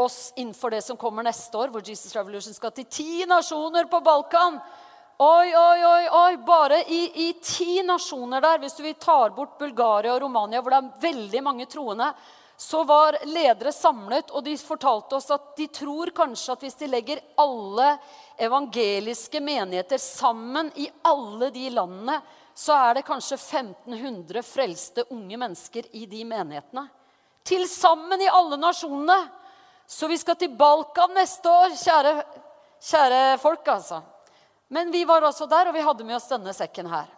oss 0.00 0.32
innenfor 0.36 0.74
det 0.74 0.82
som 0.84 0.98
kommer 1.00 1.24
neste 1.24 1.56
år, 1.56 1.70
hvor 1.72 1.84
Jesus 1.84 2.14
Revolution 2.16 2.56
skal 2.56 2.74
til 2.76 2.88
ti 2.90 3.24
nasjoner 3.28 3.88
på 3.88 4.00
Balkan. 4.04 4.58
Oi, 5.16 5.48
oi, 5.56 5.84
oi, 5.88 6.08
oi, 6.12 6.32
Bare 6.44 6.82
i, 6.92 7.28
i 7.28 7.28
ti 7.40 7.80
nasjoner 7.86 8.42
der, 8.44 8.58
hvis 8.60 8.76
vi 8.84 8.92
tar 9.00 9.32
bort 9.36 9.56
Bulgaria 9.60 10.12
og 10.12 10.20
Romania, 10.26 10.60
hvor 10.60 10.74
det 10.74 10.82
er 10.82 11.06
veldig 11.06 11.42
mange 11.46 11.68
troende, 11.72 12.10
så 12.56 12.84
var 12.84 13.18
ledere 13.24 13.72
samlet, 13.72 14.30
og 14.30 14.44
de 14.44 14.56
fortalte 14.56 15.18
oss 15.18 15.28
at 15.34 15.52
de 15.58 15.66
tror 15.68 16.10
kanskje 16.16 16.54
at 16.54 16.62
hvis 16.64 16.78
de 16.80 16.88
legger 16.88 17.20
alle 17.36 17.90
evangeliske 18.40 19.42
menigheter 19.44 20.00
sammen 20.00 20.70
i 20.80 20.88
alle 21.04 21.50
de 21.52 21.68
landene, 21.70 22.16
så 22.56 22.72
er 22.72 22.96
det 22.96 23.04
kanskje 23.04 23.36
1500 23.36 24.42
frelste 24.42 25.04
unge 25.12 25.36
mennesker 25.36 25.90
i 25.92 26.06
de 26.08 26.22
menighetene. 26.24 26.86
Til 27.44 27.66
sammen 27.68 28.22
i 28.24 28.30
alle 28.32 28.56
nasjonene. 28.56 29.18
Så 29.86 30.08
vi 30.08 30.16
skal 30.18 30.38
til 30.40 30.56
Balkan 30.56 31.12
neste 31.14 31.52
år, 31.52 31.76
kjære, 31.76 32.14
kjære 32.82 33.20
folk, 33.38 33.68
altså. 33.68 34.00
Men 34.72 34.90
vi 34.90 35.04
var 35.06 35.22
altså 35.22 35.46
der, 35.46 35.68
og 35.68 35.76
vi 35.76 35.84
hadde 35.84 36.08
med 36.08 36.16
oss 36.16 36.30
denne 36.32 36.56
sekken 36.56 36.88
her. 36.90 37.12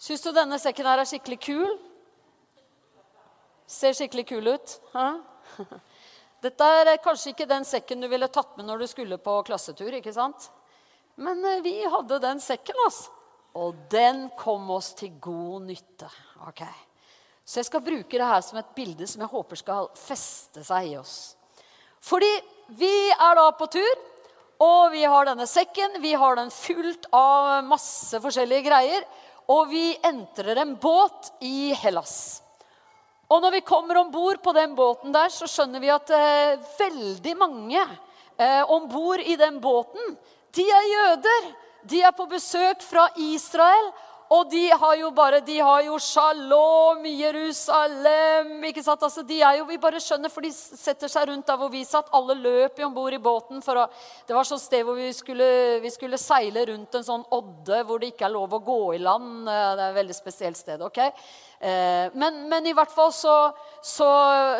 Syns 0.00 0.26
du 0.26 0.32
denne 0.34 0.58
sekken 0.60 0.90
her 0.90 1.00
er 1.00 1.08
skikkelig 1.08 1.38
kul? 1.46 1.78
Ser 3.70 3.94
skikkelig 3.94 4.26
kul 4.32 4.50
ut. 4.50 4.76
Hæ? 4.94 5.06
Dette 6.44 6.66
er 6.80 6.96
kanskje 7.04 7.34
ikke 7.34 7.46
den 7.48 7.66
sekken 7.68 8.02
du 8.02 8.08
ville 8.10 8.28
tatt 8.32 8.56
med 8.56 8.66
når 8.66 8.82
du 8.82 8.86
skulle 8.90 9.18
på 9.20 9.36
klassetur. 9.46 9.92
ikke 9.94 10.14
sant? 10.16 10.48
Men 11.20 11.44
eh, 11.44 11.62
vi 11.62 11.76
hadde 11.84 12.20
den 12.22 12.40
sekken, 12.42 12.78
altså. 12.86 13.12
Og 13.60 13.74
den 13.90 14.28
kom 14.38 14.68
oss 14.70 14.92
til 14.98 15.16
god 15.22 15.66
nytte. 15.66 16.08
Ok. 16.46 16.62
Så 17.44 17.60
jeg 17.60 17.66
skal 17.66 17.82
bruke 17.82 18.14
det 18.14 18.26
her 18.30 18.42
som 18.46 18.60
et 18.60 18.74
bilde 18.76 19.08
som 19.10 19.24
jeg 19.24 19.32
håper 19.32 19.58
skal 19.58 19.88
feste 19.98 20.62
seg 20.66 20.92
i 20.92 20.98
oss. 21.00 21.16
Fordi 22.00 22.30
vi 22.78 22.92
er 23.10 23.34
da 23.36 23.48
på 23.58 23.66
tur, 23.74 24.04
og 24.62 24.92
vi 24.94 25.02
har 25.02 25.26
denne 25.26 25.48
sekken. 25.50 25.98
Vi 26.02 26.12
har 26.14 26.38
den 26.38 26.52
fullt 26.54 27.08
av 27.16 27.64
masse 27.66 28.20
forskjellige 28.22 28.68
greier. 28.68 29.06
Og 29.50 29.66
vi 29.72 29.88
entrer 30.06 30.62
en 30.62 30.76
båt 30.78 31.32
i 31.42 31.72
Hellas. 31.80 32.40
Og 33.30 33.42
når 33.42 33.54
vi 33.54 33.66
kommer 33.66 34.00
om 34.00 34.10
bord 34.10 34.40
på 34.42 34.52
den 34.56 34.74
båten 34.74 35.14
der, 35.14 35.30
så 35.30 35.46
skjønner 35.46 35.82
vi 35.82 35.92
at 35.94 36.10
eh, 36.10 36.62
veldig 36.80 37.34
mange 37.38 37.80
eh, 37.80 38.62
om 38.66 38.88
bord 38.90 39.22
i 39.22 39.36
den 39.38 39.60
båten, 39.62 40.16
de 40.56 40.64
er 40.66 40.88
jøder. 40.90 41.50
De 41.86 42.02
er 42.02 42.12
på 42.12 42.26
besøk 42.28 42.82
fra 42.82 43.06
Israel. 43.16 43.92
Og 44.30 44.46
de 44.46 44.68
har 44.70 44.94
jo 45.00 45.08
bare 45.10 45.40
De 45.42 45.56
har 45.58 45.80
jo 45.82 45.96
shalom, 45.98 47.02
Jerusalem 47.18 48.52
ikke 48.68 48.84
sant? 48.86 49.02
Altså, 49.02 49.24
de 49.26 49.40
er 49.42 49.58
jo, 49.58 49.66
Vi 49.66 49.78
bare 49.82 50.02
skjønner, 50.02 50.30
for 50.30 50.46
de 50.46 50.52
setter 50.54 51.10
seg 51.10 51.26
rundt 51.32 51.48
der 51.48 51.58
hvor 51.58 51.72
vi 51.72 51.82
satt. 51.86 52.12
Alle 52.14 52.36
løp 52.38 52.78
om 52.86 52.94
bord 52.94 53.16
i 53.16 53.18
båten. 53.18 53.62
for 53.62 53.82
å, 53.82 53.88
Det 54.26 54.36
var 54.36 54.46
sånn 54.46 54.62
sted 54.62 54.86
hvor 54.86 54.94
vi 54.94 55.10
skulle, 55.16 55.80
vi 55.82 55.90
skulle, 55.90 56.20
seile 56.20 56.64
rundt 56.70 56.94
en 56.94 57.06
sånn 57.06 57.26
odde 57.34 57.82
hvor 57.88 57.98
det 57.98 58.12
ikke 58.12 58.28
er 58.28 58.36
lov 58.36 58.54
å 58.54 58.62
gå 58.62 58.80
i 58.94 59.02
land. 59.02 59.46
Det 59.50 59.58
er 59.58 59.86
et 59.88 59.98
veldig 59.98 60.18
spesielt 60.20 60.60
sted. 60.60 60.80
ok? 60.80 61.02
Eh, 61.60 62.06
men, 62.14 62.44
men, 62.48 62.66
i 62.70 62.76
hvert 62.76 62.94
fall 62.94 63.10
så, 63.12 63.36
så 63.82 64.10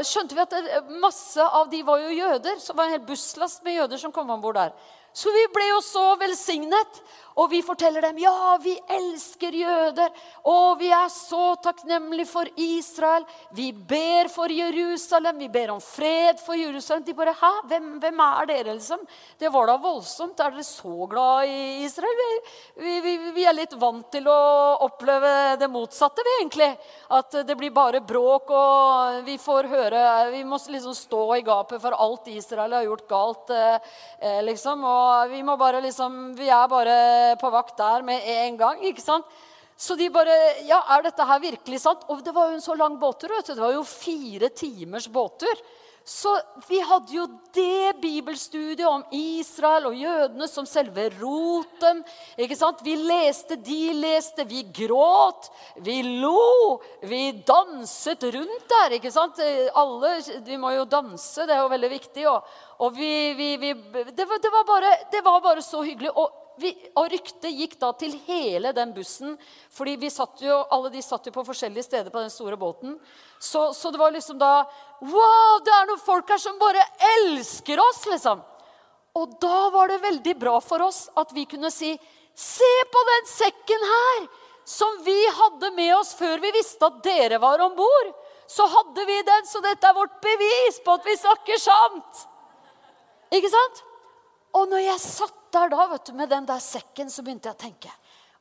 skjønte 0.02 0.34
vi 0.34 0.48
at 0.48 0.90
masse 1.00 1.46
av 1.46 1.70
de 1.70 1.84
var 1.86 2.02
jo 2.02 2.18
jøder. 2.18 2.58
Så 2.58 2.72
det 2.72 2.80
var 2.80 2.90
en 2.90 2.98
hel 2.98 3.06
busslast 3.06 3.62
med 3.62 3.78
jøder 3.78 4.02
som 4.02 4.12
kom 4.12 4.34
om 4.34 4.42
bord 4.42 4.58
der. 4.58 4.74
Så 5.14 5.30
vi 5.34 5.46
ble 5.54 5.64
jo 5.72 5.80
så 5.82 6.04
velsignet. 6.20 7.00
Og 7.38 7.50
vi 7.52 7.60
forteller 7.62 8.02
dem 8.02 8.18
ja, 8.20 8.56
vi 8.62 8.74
elsker 8.90 9.54
jøder, 9.54 10.10
og 10.50 10.80
vi 10.80 10.90
er 10.94 11.06
så 11.12 11.54
takknemlige 11.62 12.26
for 12.28 12.48
Israel. 12.58 13.26
Vi 13.54 13.70
ber 13.72 14.30
for 14.32 14.50
Jerusalem, 14.50 15.38
vi 15.38 15.50
ber 15.52 15.74
om 15.76 15.82
fred 15.82 16.40
for 16.42 16.58
Jerusalem. 16.58 17.04
De 17.06 17.14
bare 17.14 17.36
Hæ, 17.40 17.52
hvem, 17.70 17.86
hvem 18.02 18.20
er 18.20 18.48
dere, 18.50 18.74
liksom? 18.74 19.04
Det 19.38 19.48
var 19.52 19.70
da 19.70 19.76
voldsomt. 19.80 20.40
Er 20.40 20.50
dere 20.56 20.66
så 20.66 21.06
glad 21.10 21.48
i 21.48 21.84
Israel? 21.86 22.18
Vi, 22.74 22.96
vi, 23.04 23.14
vi, 23.36 23.46
er 23.46 23.56
litt 23.56 23.76
vant 23.78 24.10
til 24.12 24.26
å 24.28 24.40
oppleve 24.88 25.56
det 25.60 25.70
motsatte, 25.70 26.24
vi, 26.26 26.34
egentlig. 26.40 26.70
At 27.14 27.38
det 27.46 27.56
blir 27.58 27.72
bare 27.74 28.02
bråk, 28.04 28.50
og 28.50 29.22
vi 29.26 29.38
får 29.40 29.70
høre 29.70 30.02
Vi 30.34 30.42
må 30.44 30.58
liksom 30.70 30.94
stå 30.96 31.22
i 31.36 31.44
gapet 31.46 31.80
for 31.82 31.94
alt 31.94 32.28
Israel 32.32 32.74
har 32.74 32.86
gjort 32.88 33.06
galt, 33.08 33.54
eh, 33.54 33.94
eh 34.20 34.42
liksom. 34.44 34.84
Og 34.84 35.30
vi 35.30 35.42
må 35.46 35.56
bare 35.60 35.80
liksom 35.84 36.34
Vi 36.36 36.50
er 36.50 36.68
bare 36.68 36.98
på 37.40 37.50
vakt 37.52 37.76
der 37.78 38.06
med 38.06 38.26
en 38.36 38.56
gang. 38.60 38.84
ikke 38.84 39.04
sant? 39.04 39.26
Så 39.80 39.96
de 39.96 40.10
bare 40.12 40.34
Ja, 40.68 40.82
er 40.96 41.06
dette 41.08 41.24
her 41.24 41.40
virkelig 41.40 41.80
sant? 41.80 42.02
Og 42.12 42.24
det 42.24 42.34
var 42.36 42.50
jo 42.50 42.58
en 42.58 42.64
så 42.64 42.76
lang 42.76 42.98
båttur. 43.00 43.32
vet 43.32 43.46
du. 43.46 43.54
Det 43.54 43.62
var 43.64 43.72
jo 43.72 43.84
fire 43.84 44.50
timers 44.52 45.08
båttur. 45.08 45.62
Så 46.04 46.32
vi 46.68 46.80
hadde 46.80 47.12
jo 47.12 47.26
det 47.54 48.00
bibelstudiet 48.00 48.86
om 48.88 49.02
Israel 49.14 49.90
og 49.90 49.98
jødene 50.00 50.48
som 50.48 50.66
selve 50.66 51.04
roten. 51.20 52.00
ikke 52.40 52.56
sant? 52.56 52.80
Vi 52.82 52.96
leste, 52.96 53.56
de 53.60 53.92
leste, 53.94 54.46
vi 54.48 54.64
gråt, 54.74 55.50
vi 55.76 56.00
lo, 56.22 56.80
vi 57.04 57.30
danset 57.46 58.26
rundt 58.34 58.66
der. 58.72 58.96
ikke 58.96 59.12
sant? 59.12 59.38
Alle, 59.74 60.16
Vi 60.44 60.56
må 60.56 60.72
jo 60.74 60.88
danse, 60.88 61.46
det 61.46 61.54
er 61.54 61.62
jo 61.62 61.72
veldig 61.76 61.92
viktig. 61.92 62.26
Og, 62.32 62.48
og 62.80 62.96
vi, 62.96 63.12
vi, 63.38 63.50
vi 63.60 63.74
det, 64.10 64.26
var, 64.26 64.40
det, 64.40 64.52
var 64.56 64.64
bare, 64.66 64.94
det 65.12 65.24
var 65.24 65.40
bare 65.44 65.62
så 65.62 65.84
hyggelig. 65.84 66.16
Og 66.16 66.39
vi, 66.58 66.70
og 66.98 67.08
ryktet 67.12 67.54
gikk 67.56 67.76
da 67.80 67.92
til 67.96 68.14
hele 68.26 68.72
den 68.76 68.92
bussen. 68.94 69.38
fordi 69.70 69.96
vi 69.96 70.10
satt 70.10 70.42
jo, 70.42 70.56
alle 70.70 70.90
de 70.90 71.02
satt 71.02 71.26
jo 71.26 71.32
på 71.32 71.44
forskjellige 71.46 71.86
steder 71.86 72.10
på 72.10 72.20
den 72.20 72.30
store 72.30 72.56
båten. 72.56 72.98
Så, 73.38 73.72
så, 73.72 73.90
det 73.90 73.98
var 73.98 74.10
liksom 74.12 74.38
da 74.38 74.64
Wow, 75.00 75.60
det 75.64 75.72
er 75.72 75.86
noen 75.88 76.02
folk 76.04 76.28
her 76.28 76.38
som 76.38 76.58
bare 76.58 76.84
elsker 77.16 77.80
oss! 77.80 78.04
liksom. 78.06 78.42
Og 79.14 79.36
da 79.40 79.70
var 79.70 79.88
det 79.88 80.02
veldig 80.02 80.36
bra 80.38 80.58
for 80.60 80.82
oss 80.82 81.08
at 81.18 81.32
vi 81.34 81.46
kunne 81.50 81.70
si 81.74 81.96
Se 82.40 82.72
på 82.92 83.00
den 83.08 83.26
sekken 83.28 83.86
her! 83.94 84.28
Som 84.64 85.00
vi 85.04 85.18
hadde 85.34 85.72
med 85.74 85.94
oss 85.96 86.12
før 86.14 86.38
vi 86.38 86.52
visste 86.54 86.86
at 86.86 87.00
dere 87.02 87.40
var 87.42 87.58
om 87.64 87.72
bord. 87.74 88.12
Så 88.46 88.66
hadde 88.70 89.04
vi 89.06 89.16
den, 89.26 89.46
så 89.46 89.62
dette 89.64 89.86
er 89.86 89.96
vårt 89.96 90.20
bevis 90.22 90.78
på 90.84 90.94
at 90.94 91.06
vi 91.06 91.16
snakker 91.18 91.58
sant. 91.58 92.24
Ikke 93.34 93.50
sant? 93.50 93.82
Og 94.56 94.66
når 94.70 94.82
jeg 94.82 95.02
satt 95.04 95.38
der 95.54 95.70
da 95.70 95.86
vet 95.92 96.10
du, 96.10 96.14
med 96.18 96.30
den 96.30 96.46
der 96.46 96.62
sekken, 96.62 97.10
så 97.10 97.22
begynte 97.26 97.50
jeg 97.50 97.58
å 97.58 97.64
tenke 97.64 97.92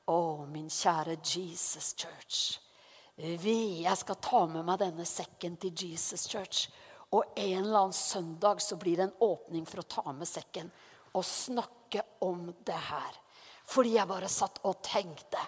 Å, 0.10 0.46
min 0.50 0.70
kjære 0.74 1.20
Jesus 1.22 1.94
Church. 1.98 2.60
Vi, 3.20 3.84
jeg 3.84 3.98
skal 4.00 4.18
ta 4.24 4.46
med 4.50 4.66
meg 4.66 4.80
denne 4.82 5.06
sekken 5.06 5.58
til 5.62 5.74
Jesus 5.76 6.24
Church. 6.32 6.70
Og 7.14 7.26
en 7.36 7.64
eller 7.64 7.80
annen 7.84 7.96
søndag 7.96 8.62
så 8.62 8.78
blir 8.80 8.98
det 8.98 9.10
en 9.10 9.18
åpning 9.26 9.66
for 9.70 9.82
å 9.82 9.90
ta 9.90 10.14
med 10.14 10.30
sekken 10.30 10.70
og 11.18 11.26
snakke 11.26 12.04
om 12.26 12.48
det 12.66 12.78
her. 12.90 13.18
Fordi 13.70 13.96
jeg 13.98 14.10
bare 14.10 14.30
satt 14.32 14.62
og 14.66 14.80
tenkte. 14.86 15.42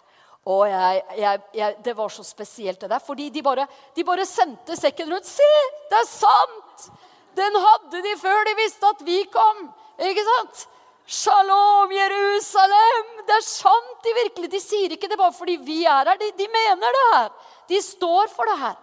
Og 0.49 0.65
jeg, 0.69 1.01
jeg, 1.21 1.41
jeg, 1.53 1.77
det 1.85 1.93
var 1.97 2.09
så 2.09 2.25
spesielt, 2.25 2.81
det 2.81 2.89
der. 2.89 3.01
Fordi 3.05 3.29
de 3.33 3.43
bare, 3.45 3.67
de 3.95 4.05
bare 4.05 4.25
sendte 4.25 4.77
sekken 4.77 5.13
rundt. 5.13 5.29
Se, 5.29 5.49
det 5.89 5.99
er 6.01 6.09
sant! 6.09 6.89
Den 7.37 7.55
hadde 7.63 8.01
de 8.03 8.15
før 8.19 8.41
de 8.49 8.55
visste 8.57 8.89
at 8.89 9.05
vi 9.07 9.21
kom. 9.31 9.69
Ikke 10.01 10.23
sant? 10.25 10.67
Shalom, 11.11 11.91
Jerusalem! 11.91 13.09
Det 13.27 13.35
er 13.35 13.45
sant, 13.45 13.97
de 14.05 14.13
virkelig. 14.15 14.49
De 14.53 14.61
sier 14.63 14.95
ikke 14.95 15.09
det 15.11 15.19
bare 15.19 15.35
fordi 15.35 15.57
vi 15.61 15.81
er 15.85 16.09
her. 16.09 16.17
De, 16.17 16.31
de 16.37 16.47
mener 16.49 16.97
det 16.97 17.05
her. 17.11 17.29
De 17.69 17.81
står 17.83 18.31
for 18.33 18.49
det 18.49 18.57
her. 18.61 18.77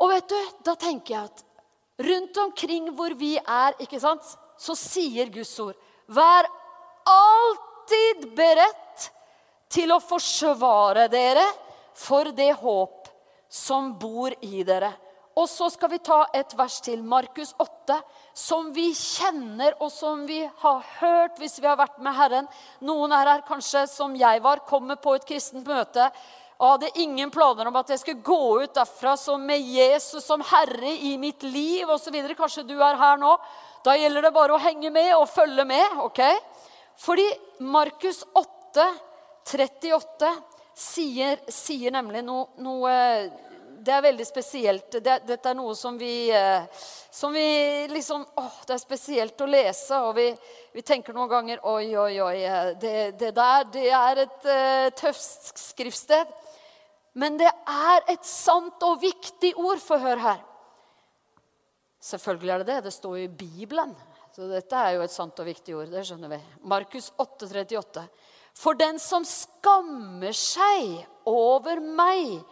Og 0.00 0.12
vet 0.12 0.28
du, 0.32 0.38
da 0.64 0.76
tenker 0.80 1.16
jeg 1.16 1.30
at 1.30 1.46
Rundt 2.00 2.38
omkring 2.40 2.86
hvor 2.96 3.12
vi 3.12 3.34
er, 3.36 3.74
ikke 3.82 3.98
sant, 4.00 4.24
så 4.56 4.72
sier 4.78 5.28
Guds 5.32 5.52
ord 5.60 5.76
Vær 6.08 6.46
alltid 7.10 8.24
beredt 8.38 9.10
til 9.70 9.92
å 9.92 10.00
forsvare 10.02 11.04
dere 11.12 11.44
for 11.94 12.32
det 12.34 12.54
håp 12.58 13.10
som 13.50 13.92
bor 14.00 14.32
i 14.46 14.64
dere. 14.66 14.90
Og 15.40 15.48
så 15.48 15.70
skal 15.72 15.88
vi 15.94 16.02
ta 16.04 16.18
et 16.36 16.52
vers 16.58 16.74
til, 16.84 17.00
Markus 17.00 17.54
8, 17.56 17.96
som 18.36 18.68
vi 18.76 18.90
kjenner, 18.92 19.72
og 19.80 19.88
som 19.94 20.26
vi 20.28 20.42
har 20.44 20.82
hørt 20.98 21.40
hvis 21.40 21.56
vi 21.62 21.68
har 21.70 21.78
vært 21.80 21.96
med 22.04 22.12
Herren. 22.18 22.50
Noen 22.84 23.14
er 23.16 23.30
her 23.32 23.46
kanskje 23.48 23.86
som 23.88 24.12
jeg 24.18 24.42
var, 24.44 24.66
kommer 24.68 25.00
på 25.00 25.16
et 25.16 25.24
kristent 25.28 25.64
møte 25.68 26.10
og 26.60 26.74
hadde 26.74 26.90
ingen 27.00 27.30
planer 27.32 27.70
om 27.70 27.76
at 27.80 27.88
jeg 27.88 28.02
skulle 28.02 28.24
gå 28.24 28.60
ut 28.60 28.74
derfra 28.76 29.14
som 29.16 29.40
med 29.48 29.64
Jesus 29.64 30.26
som 30.28 30.42
herre 30.44 30.92
i 31.08 31.14
mitt 31.16 31.42
liv 31.48 31.88
osv. 31.88 32.18
Kanskje 32.36 32.66
du 32.68 32.74
er 32.76 32.98
her 33.00 33.16
nå. 33.20 33.32
Da 33.80 33.94
gjelder 33.96 34.26
det 34.26 34.34
bare 34.36 34.58
å 34.58 34.60
henge 34.60 34.90
med 34.92 35.14
og 35.16 35.28
følge 35.32 35.64
med. 35.64 35.96
ok? 36.04 36.20
Fordi 37.00 37.24
Markus 37.64 38.20
8, 38.36 38.90
38 39.48 40.34
sier, 40.76 41.40
sier 41.48 41.96
nemlig 41.96 42.20
noe, 42.28 42.50
noe, 42.60 42.92
Det 43.80 43.92
er 43.94 44.02
veldig 44.04 44.24
spesielt. 44.28 44.92
Det, 44.92 45.14
dette 45.24 45.48
er 45.48 45.56
noe 45.56 45.72
som 45.78 45.96
vi, 45.96 46.28
eh, 46.34 46.66
som 47.10 47.32
vi 47.32 47.86
liksom 47.88 48.26
åh, 48.36 48.58
Det 48.66 48.74
er 48.74 48.82
spesielt 48.82 49.40
å 49.40 49.48
lese, 49.48 50.00
og 50.04 50.18
vi, 50.18 50.26
vi 50.74 50.84
tenker 50.84 51.16
noen 51.16 51.30
ganger 51.30 51.62
Oi, 51.64 51.96
oi, 51.96 52.20
oi. 52.20 52.36
Det, 52.82 52.94
det 53.20 53.32
der 53.36 53.64
det 53.72 53.86
er 53.88 54.22
et 54.26 54.44
uh, 54.44 54.90
tøft 55.00 55.56
skriftsted. 55.62 56.28
Men 57.16 57.40
det 57.40 57.48
er 57.48 58.04
et 58.12 58.26
sant 58.26 58.84
og 58.84 59.00
viktig 59.00 59.54
ord. 59.56 59.80
For 59.80 60.02
hør 60.02 60.20
her. 60.26 60.44
Selvfølgelig 62.04 62.52
er 62.52 62.62
det 62.62 62.70
det. 62.74 62.80
Det 62.84 62.94
står 62.94 63.16
jo 63.16 63.24
i 63.24 63.34
Bibelen. 63.40 63.96
Så 64.36 64.46
dette 64.50 64.76
er 64.76 64.98
jo 64.98 65.06
et 65.06 65.14
sant 65.14 65.40
og 65.40 65.48
viktig 65.48 65.76
ord. 65.78 65.88
Det 65.92 66.04
skjønner 66.06 66.36
vi. 66.36 66.42
Markus 66.68 67.10
8, 67.16 67.48
38. 67.48 68.04
For 68.60 68.76
den 68.76 69.00
som 69.00 69.24
skammer 69.24 70.36
seg 70.36 71.00
over 71.28 71.80
meg 71.80 72.42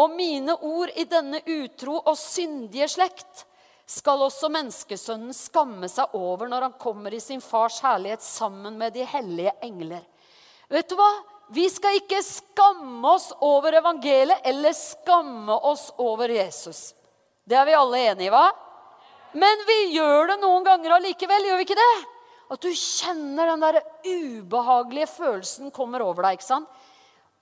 og 0.00 0.14
mine 0.16 0.56
ord 0.66 0.90
i 0.98 1.04
denne 1.08 1.40
utro 1.46 2.00
og 2.00 2.16
syndige 2.18 2.88
slekt, 2.90 3.44
skal 3.86 4.22
også 4.24 4.48
menneskesønnen 4.48 5.34
skamme 5.36 5.90
seg 5.92 6.14
over 6.16 6.48
når 6.48 6.68
han 6.68 6.76
kommer 6.80 7.14
i 7.14 7.20
sin 7.20 7.42
fars 7.44 7.82
herlighet 7.84 8.24
sammen 8.24 8.78
med 8.80 8.94
de 8.96 9.04
hellige 9.04 9.52
engler. 9.66 10.02
Vet 10.72 10.88
du 10.88 10.96
hva? 10.98 11.10
Vi 11.52 11.66
skal 11.68 11.98
ikke 11.98 12.22
skamme 12.24 13.04
oss 13.12 13.28
over 13.44 13.76
evangeliet 13.76 14.46
eller 14.48 14.72
skamme 14.72 15.52
oss 15.68 15.90
over 16.00 16.32
Jesus. 16.32 16.94
Det 17.44 17.58
er 17.60 17.68
vi 17.68 17.76
alle 17.76 18.00
enige 18.08 18.30
i, 18.30 18.32
hva? 18.32 18.46
Men 19.36 19.64
vi 19.68 19.78
gjør 19.98 20.30
det 20.30 20.38
noen 20.40 20.64
ganger 20.64 20.96
allikevel, 20.96 21.50
gjør 21.50 21.60
vi 21.60 21.66
ikke 21.66 21.78
det? 21.78 21.94
At 22.54 22.64
du 22.64 22.70
kjenner 22.70 23.50
den 23.50 23.64
der 23.64 23.80
ubehagelige 24.06 25.10
følelsen 25.10 25.72
kommer 25.74 26.04
over 26.06 26.24
deg. 26.24 26.38
ikke 26.38 26.48
sant? 26.48 26.68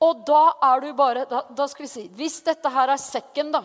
Og 0.02 0.24
da 0.26 0.42
er 0.72 0.82
du 0.82 0.90
bare 0.98 1.26
da, 1.30 1.44
da, 1.50 1.68
skal 1.70 1.86
vi 1.86 1.90
si 1.92 2.08
Hvis 2.18 2.40
dette 2.46 2.70
her 2.72 2.90
er 2.90 3.00
sekken 3.00 3.52
da, 3.54 3.62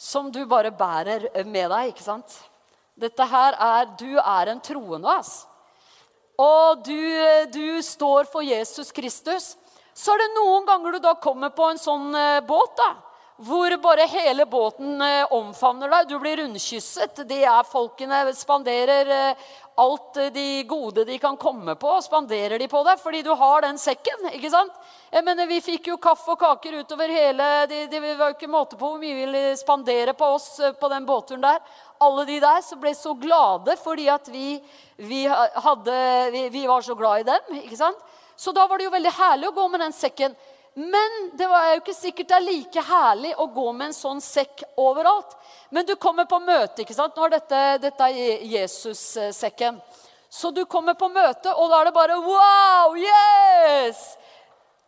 som 0.00 0.30
du 0.32 0.40
bare 0.48 0.72
bærer 0.72 1.28
med 1.44 1.68
deg 1.72 1.92
ikke 1.92 2.06
sant? 2.06 2.38
Dette 3.00 3.26
her 3.28 3.56
er 3.56 3.90
Du 4.00 4.10
er 4.18 4.52
en 4.52 4.60
troende. 4.60 5.08
ass. 5.08 5.46
og 6.38 6.84
du, 6.84 6.96
du, 7.52 7.82
står 7.82 8.24
for 8.32 8.40
Jesus 8.40 8.92
Kristus, 8.92 9.56
så 9.92 10.14
er 10.14 10.22
det 10.22 10.34
noen 10.38 10.64
ganger 10.66 10.92
du 10.92 10.98
da 11.04 11.14
kommer 11.20 11.52
på 11.52 11.66
en 11.68 11.80
sånn 11.80 12.14
eh, 12.16 12.40
båt 12.40 12.72
da, 12.78 12.94
hvor 13.40 13.72
bare 13.80 14.04
hele 14.06 14.44
båten 14.46 15.00
eh, 15.00 15.32
omfavner 15.32 15.88
deg. 15.88 16.08
Du 16.08 16.18
blir 16.20 16.36
rundkysset. 16.42 17.22
De 17.28 17.38
er 17.40 17.68
folkene 17.68 18.22
spanderer 18.36 19.12
eh, 19.14 19.44
alt 19.80 20.18
de 20.34 20.62
gode 20.68 21.06
de 21.08 21.16
kan 21.18 21.38
komme 21.40 21.72
på, 21.80 21.92
spanderer 22.04 22.60
de 22.60 22.66
på 22.68 22.82
deg 22.84 23.00
fordi 23.00 23.22
du 23.24 23.30
har 23.32 23.64
den 23.64 23.78
sekken. 23.80 24.28
ikke 24.34 24.50
sant? 24.52 24.74
Jeg 25.10 25.24
mener, 25.24 25.48
Vi 25.48 25.60
fikk 25.64 25.88
jo 25.88 25.96
kaffe 25.96 26.34
og 26.34 26.38
kaker 26.38 26.82
utover 26.82 27.08
hele 27.08 27.46
Det 27.66 27.86
de 27.90 28.00
var 28.04 28.28
jo 28.28 28.36
ikke 28.36 28.50
måte 28.50 28.76
på 28.76 28.90
hvor 28.90 29.00
mye 29.00 29.14
vi 29.16 29.24
ville 29.24 29.56
spandere 29.56 30.12
på 30.14 30.28
oss 30.36 30.60
på 30.80 30.92
den 30.92 31.08
båtturen 31.08 31.40
der. 31.46 31.64
Alle 32.00 32.26
de 32.28 32.38
der 32.44 32.60
som 32.66 32.80
ble 32.82 32.92
så 32.94 33.14
glade 33.16 33.78
fordi 33.80 34.08
at 34.12 34.28
vi, 34.28 34.60
vi, 34.96 35.24
hadde, 35.26 35.96
vi, 36.36 36.48
vi 36.52 36.66
var 36.68 36.84
så 36.84 36.94
glad 36.94 37.24
i 37.24 37.30
dem. 37.32 37.62
ikke 37.64 37.80
sant? 37.80 38.08
Så 38.36 38.52
da 38.56 38.66
var 38.66 38.78
det 38.78 38.86
jo 38.86 38.94
veldig 38.94 39.16
herlig 39.16 39.48
å 39.48 39.56
gå 39.56 39.66
med 39.68 39.82
den 39.84 39.92
sekken. 39.92 40.36
Men 40.74 41.30
det 41.34 41.46
var 41.50 41.70
jo 41.70 41.80
ikke 41.80 41.94
sikkert 41.94 42.28
det 42.30 42.36
er 42.36 42.46
like 42.46 42.82
herlig 42.86 43.32
å 43.42 43.48
gå 43.50 43.66
med 43.72 43.90
en 43.90 43.96
sånn 43.96 44.20
sekk 44.22 44.62
overalt. 44.78 45.34
Men 45.74 45.86
du 45.86 45.96
kommer 45.96 46.28
på 46.30 46.38
møte. 46.42 46.82
ikke 46.82 46.94
sant? 46.94 47.16
Nå 47.16 47.26
er 47.26 47.34
dette, 47.36 47.62
dette 47.82 48.06
er 48.06 48.44
Jesus-sekken. 48.46 49.80
Så 50.30 50.52
du 50.54 50.62
kommer 50.70 50.94
på 50.94 51.08
møte, 51.10 51.50
og 51.58 51.72
da 51.72 51.80
er 51.80 51.90
det 51.90 51.94
bare 51.96 52.20
Wow! 52.22 52.94
Yes! 52.94 54.04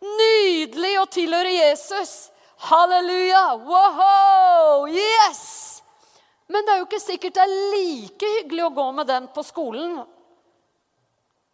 Nydelig 0.03 0.93
å 1.01 1.09
tilhøre 1.11 1.51
Jesus. 1.51 2.31
Halleluja! 2.69 3.43
Wow! 3.67 4.87
Yes! 4.87 5.43
Men 6.47 6.63
det 6.63 6.73
er 6.73 6.79
jo 6.79 6.87
ikke 6.87 7.01
sikkert 7.03 7.35
det 7.35 7.43
er 7.43 7.55
like 7.73 8.31
hyggelig 8.37 8.65
å 8.69 8.75
gå 8.75 8.87
med 8.95 9.09
den 9.11 9.27
på 9.35 9.43
skolen. 9.43 9.97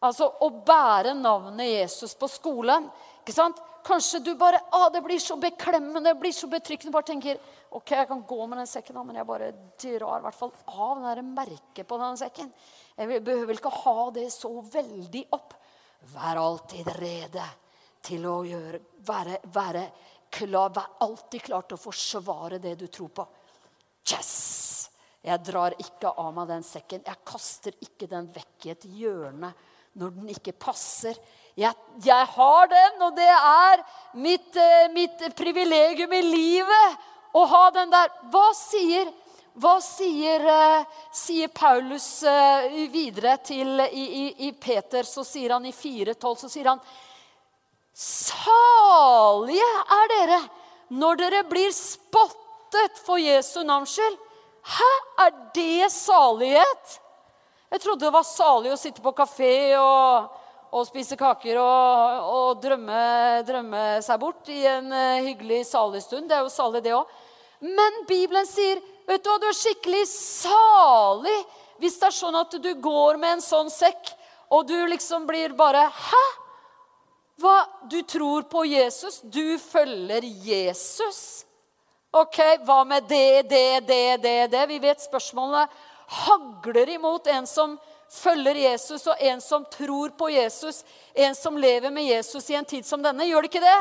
Altså 0.06 0.30
å 0.46 0.52
bære 0.66 1.16
navnet 1.18 1.74
Jesus 1.74 2.14
på 2.16 2.30
skolen. 2.30 2.88
ikke 3.22 3.36
sant? 3.36 3.58
Kanskje 3.86 4.20
du 4.24 4.34
bare 4.40 4.60
å, 4.76 4.90
Det 4.94 5.02
blir 5.06 5.20
så 5.20 5.38
beklemmende, 5.40 6.14
det 6.14 6.20
blir 6.20 6.34
så 6.36 6.48
betrykkende. 6.48 6.94
Bare 6.94 7.08
tenker 7.08 7.40
ok, 7.70 7.92
jeg 7.92 8.08
kan 8.10 8.22
gå 8.28 8.48
med 8.48 8.60
den 8.62 8.70
sekken, 8.70 9.00
men 9.06 9.20
jeg 9.20 9.30
bare 9.30 9.52
drar 9.80 10.20
i 10.20 10.26
hvert 10.26 10.38
fall 10.38 10.54
av 10.68 11.08
det 11.18 11.26
merket 11.26 11.88
på 11.88 11.98
den 12.02 12.20
sekken. 12.20 12.52
Jeg 12.98 13.24
behøver 13.24 13.56
ikke 13.56 13.74
ha 13.84 14.10
det 14.16 14.28
så 14.34 14.52
veldig 14.62 15.26
opp. 15.36 15.56
Vær 16.14 16.40
alltid 16.42 16.88
rede 17.00 17.46
til 18.06 18.24
å 18.28 18.38
gjøre 18.48 18.80
Være, 19.04 19.40
være 19.52 19.84
klar, 20.32 20.72
vær 20.76 21.04
alltid 21.04 21.44
klar 21.44 21.66
til 21.68 21.76
å 21.76 21.82
forsvare 21.82 22.60
det 22.62 22.76
du 22.80 22.88
tror 22.88 23.12
på. 23.16 23.26
Yes! 24.12 24.90
Jeg 25.20 25.44
drar 25.44 25.76
ikke 25.80 26.14
av 26.22 26.32
meg 26.36 26.48
den 26.48 26.64
sekken. 26.64 27.04
Jeg 27.04 27.28
kaster 27.28 27.76
ikke 27.84 28.08
den 28.08 28.30
vekk 28.32 28.68
i 28.68 28.72
et 28.72 28.86
hjørne 28.88 29.52
når 30.00 30.14
den 30.16 30.32
ikke 30.32 30.56
passer. 30.56 31.18
Jeg, 31.60 31.76
jeg 32.06 32.28
har 32.36 32.70
den, 32.72 33.02
og 33.04 33.16
det 33.18 33.28
er 33.30 33.82
mitt, 34.16 34.56
eh, 34.56 34.92
mitt, 34.94 35.24
privilegium 35.36 36.14
i 36.16 36.22
livet 36.24 37.10
å 37.36 37.44
ha 37.52 37.66
den 37.76 37.92
der. 37.92 38.14
Hva 38.32 38.46
sier, 38.56 39.10
hva 39.60 39.76
sier, 39.84 40.46
uh, 40.48 41.04
sier 41.12 41.52
Paulus 41.52 42.08
uh, 42.24 42.70
videre 42.94 43.36
til 43.44 43.76
i, 43.90 44.06
i, 44.06 44.24
i, 44.48 44.54
Peter? 44.56 45.04
Så 45.04 45.26
sier 45.28 45.58
han 45.58 45.68
i 45.68 45.76
4,12 45.76 46.40
så 46.46 46.52
sier 46.54 46.72
han 46.72 46.80
Salige 48.00 49.68
er 49.98 50.12
dere 50.14 50.40
når 50.96 51.20
dere 51.20 51.44
blir 51.50 51.74
spottet 51.76 53.02
for 53.04 53.20
Jesu 53.20 53.60
navns 53.68 53.98
skyld. 53.98 54.16
Hæ? 54.78 54.92
Er 55.26 55.36
det 55.58 55.92
salighet? 55.92 57.00
Jeg 57.70 57.84
trodde 57.84 58.06
det 58.08 58.16
var 58.16 58.24
salig 58.24 58.72
å 58.72 58.80
sitte 58.80 59.04
på 59.04 59.12
kafé 59.18 59.76
og, 59.76 60.39
og 60.70 60.86
spise 60.86 61.18
kaker 61.18 61.58
og, 61.62 62.28
og 62.30 62.62
drømme, 62.62 63.00
drømme, 63.48 63.84
seg 64.06 64.20
bort 64.22 64.52
i 64.54 64.62
en 64.70 64.92
uh, 64.94 65.24
hyggelig, 65.26 65.64
salig 65.72 66.04
stund. 66.06 66.30
Det 66.30 66.38
er 66.38 66.46
jo 66.46 66.54
salig, 66.54 66.84
det 66.86 66.94
òg. 66.98 67.10
Men 67.66 68.04
Bibelen 68.08 68.48
sier 68.48 68.80
vet 69.10 69.24
du 69.26 69.32
hva, 69.32 69.40
du 69.42 69.48
er 69.50 69.58
skikkelig 69.58 70.06
salig 70.12 71.40
hvis 71.80 71.98
det 72.00 72.10
er 72.10 72.16
sånn 72.16 72.38
at 72.38 72.56
du 72.62 72.70
går 72.84 73.18
med 73.20 73.38
en 73.38 73.44
sånn 73.44 73.70
sekk, 73.72 74.12
og 74.52 74.68
du 74.68 74.76
liksom 74.92 75.26
blir 75.30 75.56
bare 75.58 75.86
Hæ? 75.96 76.24
Hva? 77.40 77.58
Du 77.88 78.02
tror 78.04 78.44
på 78.52 78.66
Jesus? 78.68 79.22
Du 79.24 79.56
følger 79.64 80.26
Jesus? 80.44 81.46
Ok, 82.12 82.40
hva 82.68 82.82
med 82.84 83.06
det, 83.08 83.48
det, 83.48 83.80
det, 83.88 84.18
det, 84.24 84.38
det? 84.52 84.66
Vi 84.68 84.80
vet 84.84 85.00
spørsmålene 85.00 85.70
hagler 86.26 86.90
imot 86.98 87.30
en 87.32 87.48
som 87.48 87.78
følger 88.10 88.58
Jesus, 88.64 89.08
og 89.08 89.22
en 89.22 89.42
som 89.42 89.66
tror 89.70 90.14
på 90.18 90.30
Jesus, 90.34 90.84
en 91.14 91.36
som 91.36 91.58
lever 91.58 91.92
med 91.94 92.10
Jesus 92.10 92.50
i 92.50 92.58
en 92.58 92.66
tid 92.66 92.86
som 92.86 93.04
denne. 93.04 93.28
Gjør 93.30 93.46
det 93.46 93.52
ikke 93.52 93.64
det? 93.64 93.80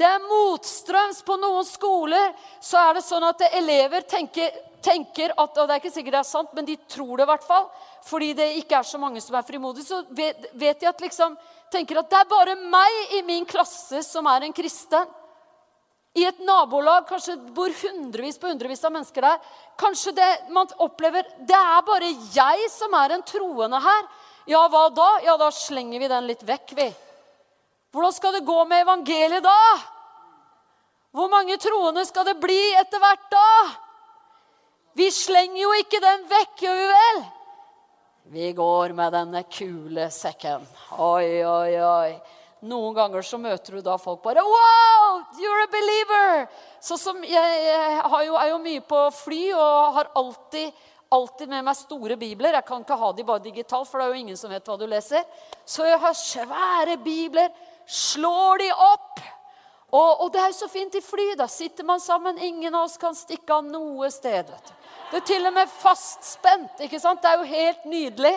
Det 0.00 0.08
er 0.08 0.24
motstrøms. 0.24 1.22
På 1.26 1.36
noen 1.40 1.66
skoler 1.68 2.32
så 2.62 2.80
er 2.80 2.98
det 2.98 3.04
sånn 3.04 3.26
at 3.28 3.42
elever 3.50 4.04
tenker, 4.08 4.52
tenker 4.80 5.34
at 5.36 5.58
Og 5.60 5.68
det 5.68 5.74
er 5.74 5.82
ikke 5.82 5.92
sikkert 5.92 6.16
det 6.16 6.22
er 6.22 6.30
sant, 6.30 6.52
men 6.56 6.68
de 6.68 6.76
tror 6.88 7.16
det 7.18 7.26
i 7.26 7.30
hvert 7.32 7.44
fall. 7.44 7.66
Fordi 8.08 8.32
det 8.36 8.48
ikke 8.62 8.78
er 8.78 8.88
så 8.88 9.00
mange 9.00 9.20
som 9.20 9.36
er 9.36 9.44
frimodige. 9.44 9.88
Så 9.90 10.02
vet, 10.16 10.46
de 10.56 10.88
at 10.88 11.04
liksom 11.04 11.36
tenker 11.72 12.00
at 12.00 12.08
det 12.10 12.20
er 12.20 12.30
bare 12.30 12.56
meg 12.62 13.16
i 13.18 13.22
min 13.28 13.44
klasse 13.48 14.00
som 14.06 14.28
er 14.30 14.48
en 14.48 14.56
kristen. 14.56 15.16
I 16.18 16.24
et 16.26 16.40
nabolag 16.42 17.06
kanskje 17.06 17.36
bor 17.54 17.70
hundrevis 17.82 18.38
på 18.40 18.50
hundrevis 18.50 18.82
av 18.84 18.94
mennesker 18.96 19.22
der. 19.22 19.38
Kanskje 19.78 20.14
det 20.16 20.30
man 20.50 20.66
opplever 20.82 21.28
Det 21.46 21.54
er 21.54 21.84
bare 21.86 22.10
jeg 22.34 22.66
som 22.72 22.94
er 22.98 23.14
en 23.14 23.22
troende 23.22 23.78
her. 23.84 24.08
Ja, 24.50 24.64
hva 24.72 24.88
da? 24.90 25.08
Ja, 25.22 25.36
da 25.38 25.50
slenger 25.54 26.02
vi 26.02 26.08
den 26.10 26.26
litt 26.26 26.42
vekk, 26.42 26.74
vi. 26.74 26.88
Hvordan 27.94 28.14
skal 28.14 28.34
det 28.34 28.46
gå 28.46 28.58
med 28.66 28.82
evangeliet 28.82 29.44
da? 29.44 29.60
Hvor 31.14 31.30
mange 31.30 31.56
troende 31.62 32.04
skal 32.06 32.26
det 32.26 32.38
bli 32.42 32.58
etter 32.78 33.02
hvert 33.02 33.30
da? 33.30 33.46
Vi 34.98 35.06
slenger 35.14 35.62
jo 35.62 35.70
ikke 35.78 36.02
den 36.02 36.26
vekk, 36.30 36.56
gjør 36.64 36.80
vi 36.80 36.88
vel? 36.90 37.22
Vi 38.30 38.50
går 38.54 38.94
med 38.94 39.14
denne 39.14 39.42
kule 39.50 40.10
sekken. 40.14 40.66
Oi, 40.98 41.42
oi, 41.46 41.78
oi. 41.82 42.12
Noen 42.60 42.92
ganger 42.92 43.24
så 43.24 43.38
møter 43.40 43.78
du 43.78 43.84
da 43.84 43.96
folk 43.96 44.20
bare 44.24 44.42
Wow, 44.44 45.22
you're 45.40 45.64
a 45.64 45.68
believer! 45.72 46.46
Så 46.80 46.98
som 47.00 47.22
jeg, 47.24 47.60
jeg 47.64 48.26
jo, 48.26 48.36
er 48.36 48.50
jo 48.50 48.58
mye 48.60 48.82
på 48.84 49.00
fly 49.16 49.40
og 49.56 49.96
har 49.96 50.10
alltid, 50.20 50.76
alltid 51.08 51.48
med 51.48 51.64
meg 51.64 51.78
store 51.78 52.18
bibler. 52.20 52.58
Jeg 52.58 52.68
kan 52.68 52.84
ikke 52.84 53.00
ha 53.00 53.10
de 53.16 53.24
bare 53.24 53.44
digitalt, 53.46 53.88
for 53.88 54.00
det 54.00 54.06
er 54.06 54.12
jo 54.12 54.24
ingen 54.26 54.40
som 54.40 54.52
vet 54.52 54.68
hva 54.68 54.76
du 54.76 54.84
leser. 54.90 55.24
Så 55.64 55.88
jeg 55.88 56.00
har 56.04 56.16
svære 56.20 56.98
bibler. 57.00 57.48
Slår 57.88 58.60
de 58.60 58.68
opp. 58.76 59.22
Og, 59.90 60.20
og 60.22 60.28
det 60.30 60.42
er 60.42 60.52
jo 60.52 60.58
så 60.60 60.68
fint 60.70 60.94
i 60.94 61.02
fly. 61.02 61.32
Da 61.40 61.48
sitter 61.50 61.86
man 61.88 62.02
sammen. 62.02 62.38
Ingen 62.38 62.76
av 62.76 62.90
oss 62.90 63.00
kan 63.00 63.16
stikke 63.16 63.56
av 63.56 63.64
noe 63.66 64.12
sted. 64.12 64.52
vet 64.52 64.68
du. 64.68 64.76
Det 65.10 65.18
er 65.18 65.26
til 65.32 65.48
og 65.48 65.56
med 65.56 65.72
fastspent. 65.80 66.84
ikke 66.84 67.00
sant? 67.02 67.24
Det 67.24 67.32
er 67.32 67.40
jo 67.40 67.48
helt 67.56 67.88
nydelig. 67.90 68.36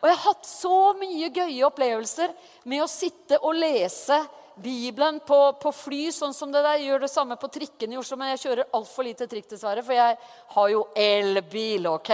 Og 0.00 0.08
jeg 0.08 0.16
har 0.16 0.26
hatt 0.26 0.48
så 0.48 0.76
mye 0.96 1.28
gøye 1.28 1.64
opplevelser 1.68 2.32
med 2.68 2.84
å 2.84 2.90
sitte 2.90 3.38
og 3.44 3.58
lese 3.58 4.16
Bibelen 4.60 5.20
på, 5.24 5.38
på, 5.60 5.72
fly, 5.72 6.00
sånn 6.12 6.34
som 6.36 6.52
det 6.52 6.62
der. 6.64 6.78
Jeg 6.80 6.90
gjør 6.90 7.04
det 7.04 7.12
samme 7.12 7.36
på 7.40 7.48
trikken 7.52 7.92
i 7.94 7.98
Oslo, 8.00 8.18
men 8.20 8.32
jeg 8.34 8.42
kjører 8.44 8.72
altfor 8.76 9.06
lite 9.06 9.28
trikk, 9.30 9.48
dessverre. 9.52 9.84
For 9.84 9.96
jeg 9.96 10.16
har 10.56 10.72
jo 10.72 10.82
elbil, 10.96 11.88
OK? 11.92 12.10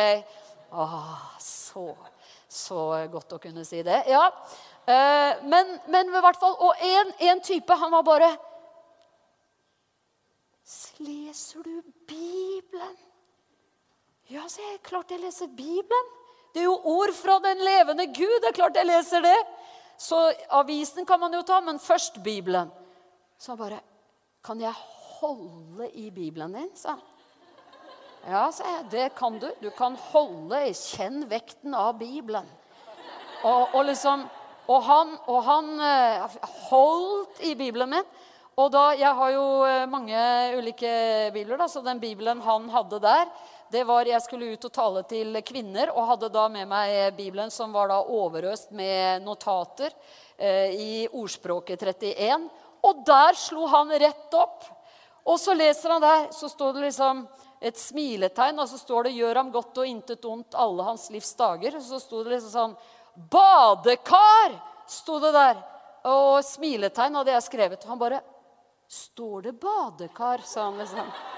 Åh, 0.77 1.25
så, 1.43 1.89
så 2.49 2.83
godt 3.11 3.39
å 3.39 3.41
kunne 3.43 3.65
si 3.67 3.83
det. 3.87 4.03
Ja. 4.11 4.29
Eh, 4.87 5.43
men, 5.47 5.73
men 5.91 6.13
i 6.15 6.21
hvert 6.23 6.39
fall 6.39 6.53
Og 6.63 6.79
en 6.87 7.41
type, 7.43 7.75
han 7.75 7.91
var 7.91 8.05
bare 8.07 8.29
Leser 11.03 11.63
du 11.67 11.83
Bibelen? 12.07 12.95
Ja, 14.31 14.45
så 14.51 14.63
jeg 14.63 14.81
klart 14.87 15.11
jeg 15.11 15.23
leser 15.23 15.51
Bibelen. 15.55 16.09
Det 16.57 16.63
er 16.63 16.71
jo 16.71 16.79
ord 16.89 17.11
fra 17.13 17.35
den 17.45 17.59
levende 17.61 18.07
Gud. 18.17 18.39
Det 18.41 18.49
er 18.49 18.55
klart 18.57 18.79
jeg 18.81 18.89
leser 18.89 19.21
det. 19.21 19.37
Så 20.01 20.17
avisen 20.57 21.05
kan 21.05 21.21
man 21.21 21.35
jo 21.37 21.43
ta, 21.45 21.59
men 21.61 21.77
først 21.77 22.17
Bibelen. 22.25 22.71
Så 23.37 23.53
han 23.53 23.59
bare 23.61 23.81
Kan 24.45 24.61
jeg 24.63 24.73
holde 25.19 25.91
i 25.93 26.09
Bibelen 26.11 26.55
din? 26.55 26.71
sa 26.75 26.95
han. 26.95 27.03
Ja, 28.25 28.47
sa 28.51 28.65
jeg. 28.65 28.87
Det 28.91 29.15
kan 29.19 29.37
du. 29.39 29.51
Du 29.61 29.69
kan 29.77 29.99
holde 30.09 30.63
Kjenn 30.73 31.27
vekten 31.29 31.75
av 31.77 31.99
Bibelen. 31.99 32.49
Og, 33.45 33.75
og 33.75 33.85
liksom 33.85 34.25
Og 34.69 34.83
han, 34.83 35.13
og 35.31 35.45
han 35.45 35.69
eh, 35.79 36.39
holdt 36.71 37.45
i 37.45 37.53
Bibelen 37.55 37.91
min. 37.91 38.09
Og 38.57 38.73
da, 38.73 38.95
Jeg 38.97 39.13
har 39.15 39.31
jo 39.31 39.45
eh, 39.69 39.85
mange 39.87 40.17
ulike 40.57 41.31
bibler, 41.33 41.61
da, 41.61 41.69
så 41.69 41.85
den 41.85 42.01
bibelen 42.01 42.41
han 42.41 42.69
hadde 42.73 42.99
der 43.05 43.29
det 43.71 43.85
var 43.85 44.07
Jeg 44.07 44.23
skulle 44.23 44.53
ut 44.55 44.65
og 44.69 44.73
tale 44.73 45.03
til 45.11 45.41
kvinner 45.47 45.91
og 45.95 46.07
hadde 46.13 46.31
da 46.35 46.47
med 46.53 46.69
meg 46.71 47.17
Bibelen, 47.17 47.51
som 47.51 47.73
var 47.75 47.91
da 47.91 47.99
overøst 48.03 48.71
med 48.71 49.25
notater 49.25 49.91
eh, 50.39 50.71
i 50.71 50.93
Ordspråket 51.11 51.83
31. 51.83 52.47
Og 52.87 53.03
der 53.07 53.39
slo 53.39 53.67
han 53.73 53.91
rett 53.91 54.37
opp. 54.39 54.69
Og 55.27 55.41
så 55.43 55.57
leser 55.59 55.97
han 55.97 56.05
der, 56.05 56.29
så 56.31 56.49
står 56.49 56.77
det 56.77 56.87
liksom 56.87 57.25
et 57.61 57.79
smiletegn, 57.81 58.61
og 58.63 58.69
så 58.69 58.79
står 58.79 59.09
det 59.09 59.17
'Gjør 59.17 59.41
ham 59.41 59.51
godt 59.51 59.79
og 59.79 59.87
intet 59.87 60.25
ondt 60.25 60.55
alle 60.55 60.85
hans 60.87 61.09
livs 61.11 61.35
dager'. 61.35 61.77
Og 61.77 61.83
så 61.83 61.99
sto 62.01 62.23
det 62.23 62.37
liksom 62.37 62.53
sånn 62.53 62.77
'Badekar!' 63.17 64.61
sto 64.87 65.19
det 65.19 65.33
der. 65.35 65.57
Og 66.07 66.45
smiletegn 66.45 67.15
hadde 67.15 67.33
jeg 67.33 67.43
skrevet. 67.43 67.85
Han 67.85 67.99
bare 67.99 68.23
'Står 68.89 69.43
det 69.43 69.59
badekar?' 69.59 70.45
sa 70.45 70.71
han 70.71 70.79
liksom. 70.79 71.36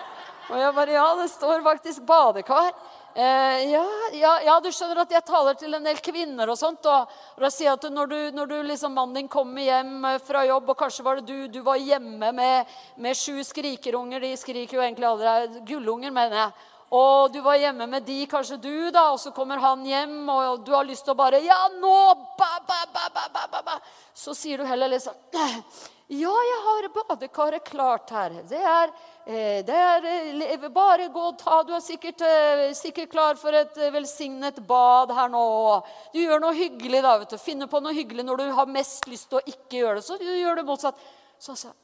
Og 0.48 0.56
jeg 0.56 0.74
bare 0.74 0.96
Ja, 0.96 1.08
det 1.18 1.28
står 1.30 1.62
faktisk 1.62 2.02
badekar. 2.08 2.72
Eh, 3.14 3.70
ja, 3.72 3.84
ja, 4.12 4.32
ja, 4.46 4.54
du 4.62 4.68
skjønner 4.72 5.02
at 5.02 5.10
jeg 5.12 5.24
taler 5.26 5.56
til 5.58 5.74
en 5.74 5.84
del 5.84 5.98
kvinner 6.00 6.48
og 6.48 6.58
sånt. 6.60 6.86
Og, 6.86 7.16
og 7.36 7.44
da 7.44 7.50
sier 7.52 7.74
at 7.74 7.84
når 7.90 8.12
du, 8.12 8.18
når 8.36 8.50
du 8.52 8.56
liksom, 8.70 8.94
mannen 8.94 9.16
din 9.18 9.28
kommer 9.28 9.64
hjem 9.64 10.06
eh, 10.06 10.20
fra 10.24 10.44
jobb, 10.46 10.70
og 10.72 10.78
kanskje 10.78 11.04
var 11.04 11.20
det 11.20 11.26
du, 11.28 11.48
du 11.58 11.60
var 11.66 11.80
hjemme 11.82 12.32
med, 12.32 12.78
med 12.96 13.18
sju 13.18 13.42
skrikerunger 13.44 14.22
De 14.24 14.32
skriker 14.38 14.78
jo 14.78 14.84
egentlig 14.84 15.08
aldri. 15.10 15.64
Gullunger, 15.68 16.14
mener 16.14 16.44
jeg. 16.44 16.68
Og 16.94 17.34
du 17.34 17.42
var 17.44 17.58
hjemme 17.60 17.84
med 17.90 18.06
de, 18.06 18.22
kanskje 18.30 18.56
du, 18.62 18.72
da, 18.94 19.10
og 19.12 19.20
så 19.20 19.34
kommer 19.36 19.60
han 19.60 19.82
hjem, 19.84 20.22
og 20.32 20.62
du 20.64 20.72
har 20.72 20.86
lyst 20.88 21.04
til 21.04 21.12
å 21.12 21.18
bare 21.18 21.42
Ja, 21.44 21.66
nå! 21.76 21.98
Ba, 22.38 22.54
ba, 22.64 22.80
ba, 22.94 23.10
ba, 23.12 23.44
ba, 23.52 23.62
ba. 23.66 23.76
Så 24.16 24.32
sier 24.32 24.62
du 24.62 24.64
heller 24.64 24.94
liksom 24.94 25.12
Ja, 26.08 26.32
jeg 26.32 26.60
har 26.64 26.86
badekaret 26.94 27.66
klart 27.68 28.10
her. 28.16 28.30
Det 28.48 28.60
er, 28.64 28.92
eh, 29.26 29.58
det 29.60 29.74
er 29.76 30.06
eh, 30.08 30.68
Bare 30.72 31.08
gå 31.12 31.20
og 31.20 31.36
ta. 31.38 31.62
Du 31.62 31.74
er 31.76 31.80
sikkert, 31.84 32.22
eh, 32.24 32.72
sikkert, 32.72 33.10
klar 33.10 33.36
for 33.36 33.52
et 33.52 33.76
velsignet 33.92 34.66
bad 34.66 35.12
her 35.12 35.28
nå. 35.28 35.84
Du 36.14 36.18
gjør 36.18 36.40
noe 36.40 36.54
hyggelig, 36.56 37.02
da. 37.02 37.18
vet 37.18 37.28
du. 37.28 37.36
Finner 37.36 37.68
på 37.68 37.82
noe 37.84 37.92
hyggelig 37.92 38.24
når 38.24 38.36
du 38.40 38.52
har 38.56 38.66
mest 38.66 39.04
lyst 39.06 39.28
til 39.28 39.42
å 39.42 39.44
ikke 39.44 39.82
gjøre 39.82 40.00
det. 40.00 40.04
Så 40.08 40.16
du 40.16 40.24
gjør 40.24 40.56
det 40.56 40.64
motsatt. 40.64 40.96
Så 41.38 41.54
sa 41.54 41.74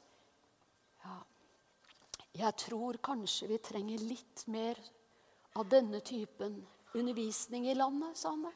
ja, 1.05 1.21
jeg 2.47 2.57
tror 2.65 2.97
kanskje 3.05 3.49
vi 3.53 3.59
trenger 3.59 3.99
litt 4.09 4.47
mer 4.49 4.81
av 5.55 5.69
denne 5.69 6.01
typen 6.01 6.67
undervisning 6.95 7.69
i 7.69 7.77
landet, 7.77 8.17
sa 8.17 8.33
han 8.33 8.49
da. 8.49 8.53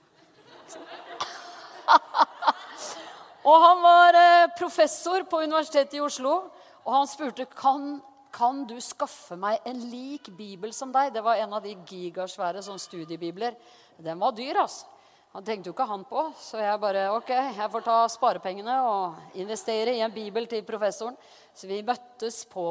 Og 3.47 3.63
han 3.63 3.83
var 3.83 4.19
eh, 4.19 4.51
professor 4.59 5.23
på 5.31 5.43
Universitetet 5.45 5.99
i 5.99 6.03
Oslo, 6.03 6.35
og 6.83 6.93
han 6.95 7.09
spurte 7.11 7.47
kan, 7.53 7.99
kan 8.35 8.65
du 8.67 8.77
skaffe 8.83 9.39
meg 9.39 9.63
en 9.69 9.83
lik 9.93 10.31
bibel 10.35 10.73
som 10.75 10.91
deg. 10.95 11.13
Det 11.15 11.23
var 11.23 11.39
en 11.39 11.55
av 11.59 11.63
de 11.63 11.77
gigasvære 11.87 12.65
sånn 12.67 12.81
studiebibler. 12.83 13.55
Den 14.03 14.19
var 14.19 14.35
dyr, 14.35 14.63
altså. 14.65 14.89
Han 15.37 15.45
tenkte 15.45 15.69
jo 15.69 15.75
ikke 15.75 15.87
han 15.87 16.07
på, 16.09 16.23
så 16.41 16.57
jeg 16.59 16.81
bare 16.81 17.03
ok, 17.13 17.29
jeg 17.53 17.71
får 17.71 17.83
ta 17.85 17.97
sparepengene 18.11 18.79
og 18.89 19.37
investere 19.39 19.93
i 19.95 20.01
en 20.03 20.15
bibel 20.15 20.49
til 20.49 20.65
professoren. 20.67 21.19
Så 21.55 21.69
vi 21.69 21.83
møttes 21.85 22.41
på, 22.49 22.65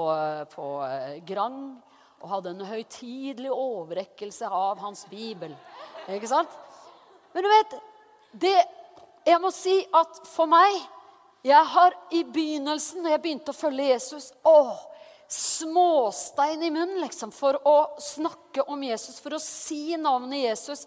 på 0.52 0.66
eh, 0.88 1.20
Grang 1.28 1.62
og 2.18 2.32
hadde 2.32 2.56
en 2.56 2.66
høytidelig 2.66 3.54
overrekkelse 3.54 4.50
av 4.50 4.82
hans 4.82 5.06
bibel. 5.08 5.54
Ikke 6.10 6.32
sant? 6.32 6.50
Men 7.36 7.46
du 7.46 7.52
vet, 7.52 7.78
det 8.42 8.56
jeg 9.28 9.42
må 9.44 9.52
si 9.52 9.80
at 9.96 10.22
for 10.28 10.50
meg 10.50 10.78
Jeg 11.46 11.64
har 11.72 11.94
i 12.12 12.24
begynnelsen, 12.24 13.04
når 13.04 13.14
jeg 13.14 13.22
begynte 13.24 13.54
å 13.54 13.56
følge 13.56 13.92
Jesus 13.92 14.32
å, 14.48 14.74
Småstein 15.32 16.64
i 16.64 16.72
munnen 16.72 17.02
liksom, 17.04 17.32
for 17.36 17.60
å 17.68 18.00
snakke 18.02 18.64
om 18.72 18.84
Jesus, 18.84 19.20
for 19.24 19.36
å 19.36 19.40
si 19.44 19.96
navnet 20.00 20.46
Jesus. 20.46 20.86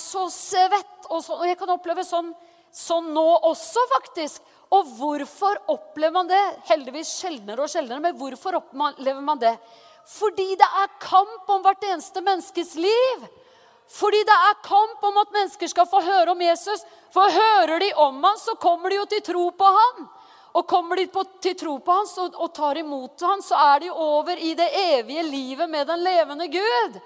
Så 0.00 0.24
svett. 0.32 1.08
Og, 1.10 1.20
så, 1.22 1.36
og 1.36 1.46
jeg 1.46 1.58
kan 1.60 1.70
oppleve 1.74 2.06
sånn, 2.06 2.32
sånn 2.72 3.12
nå 3.14 3.26
også, 3.50 3.82
faktisk. 3.96 4.42
Og 4.74 4.88
hvorfor 4.96 5.60
opplever 5.74 6.14
man 6.14 6.30
det? 6.30 6.42
Heldigvis 6.70 7.12
sjeldnere 7.20 7.66
og 7.66 7.70
sjeldnere, 7.70 8.02
men 8.08 8.18
hvorfor 8.18 8.58
opplever 8.62 9.22
man 9.22 9.42
det? 9.42 9.54
Fordi 10.06 10.52
det 10.58 10.70
er 10.82 10.98
kamp 11.02 11.50
om 11.50 11.66
hvert 11.66 11.84
eneste 11.90 12.22
menneskes 12.22 12.74
liv. 12.78 13.26
Fordi 13.88 14.22
det 14.26 14.36
er 14.48 14.62
kamp 14.66 15.04
om 15.04 15.18
at 15.22 15.32
mennesker 15.34 15.70
skal 15.70 15.86
få 15.86 16.00
høre 16.02 16.32
om 16.32 16.40
Jesus. 16.42 16.82
For 17.14 17.30
hører 17.32 17.80
de 17.80 17.92
om 17.94 18.22
han, 18.24 18.38
så 18.38 18.56
kommer 18.60 18.90
de 18.90 19.00
jo 19.00 19.08
til 19.10 19.22
tro 19.30 19.50
på 19.50 19.72
han. 19.78 20.06
Og 20.56 20.66
kommer 20.66 20.96
de 20.96 21.06
på, 21.12 21.22
til 21.44 21.54
tro 21.58 21.76
på 21.84 21.98
han 21.98 22.08
og, 22.24 22.40
og 22.40 22.54
tar 22.56 22.80
imot 22.80 23.20
han, 23.28 23.44
så 23.44 23.58
er 23.74 23.84
de 23.84 23.92
over 23.92 24.40
i 24.40 24.54
det 24.56 24.70
evige 24.96 25.22
livet 25.28 25.70
med 25.70 25.86
den 25.86 26.02
levende 26.02 26.48
Gud. 26.48 26.98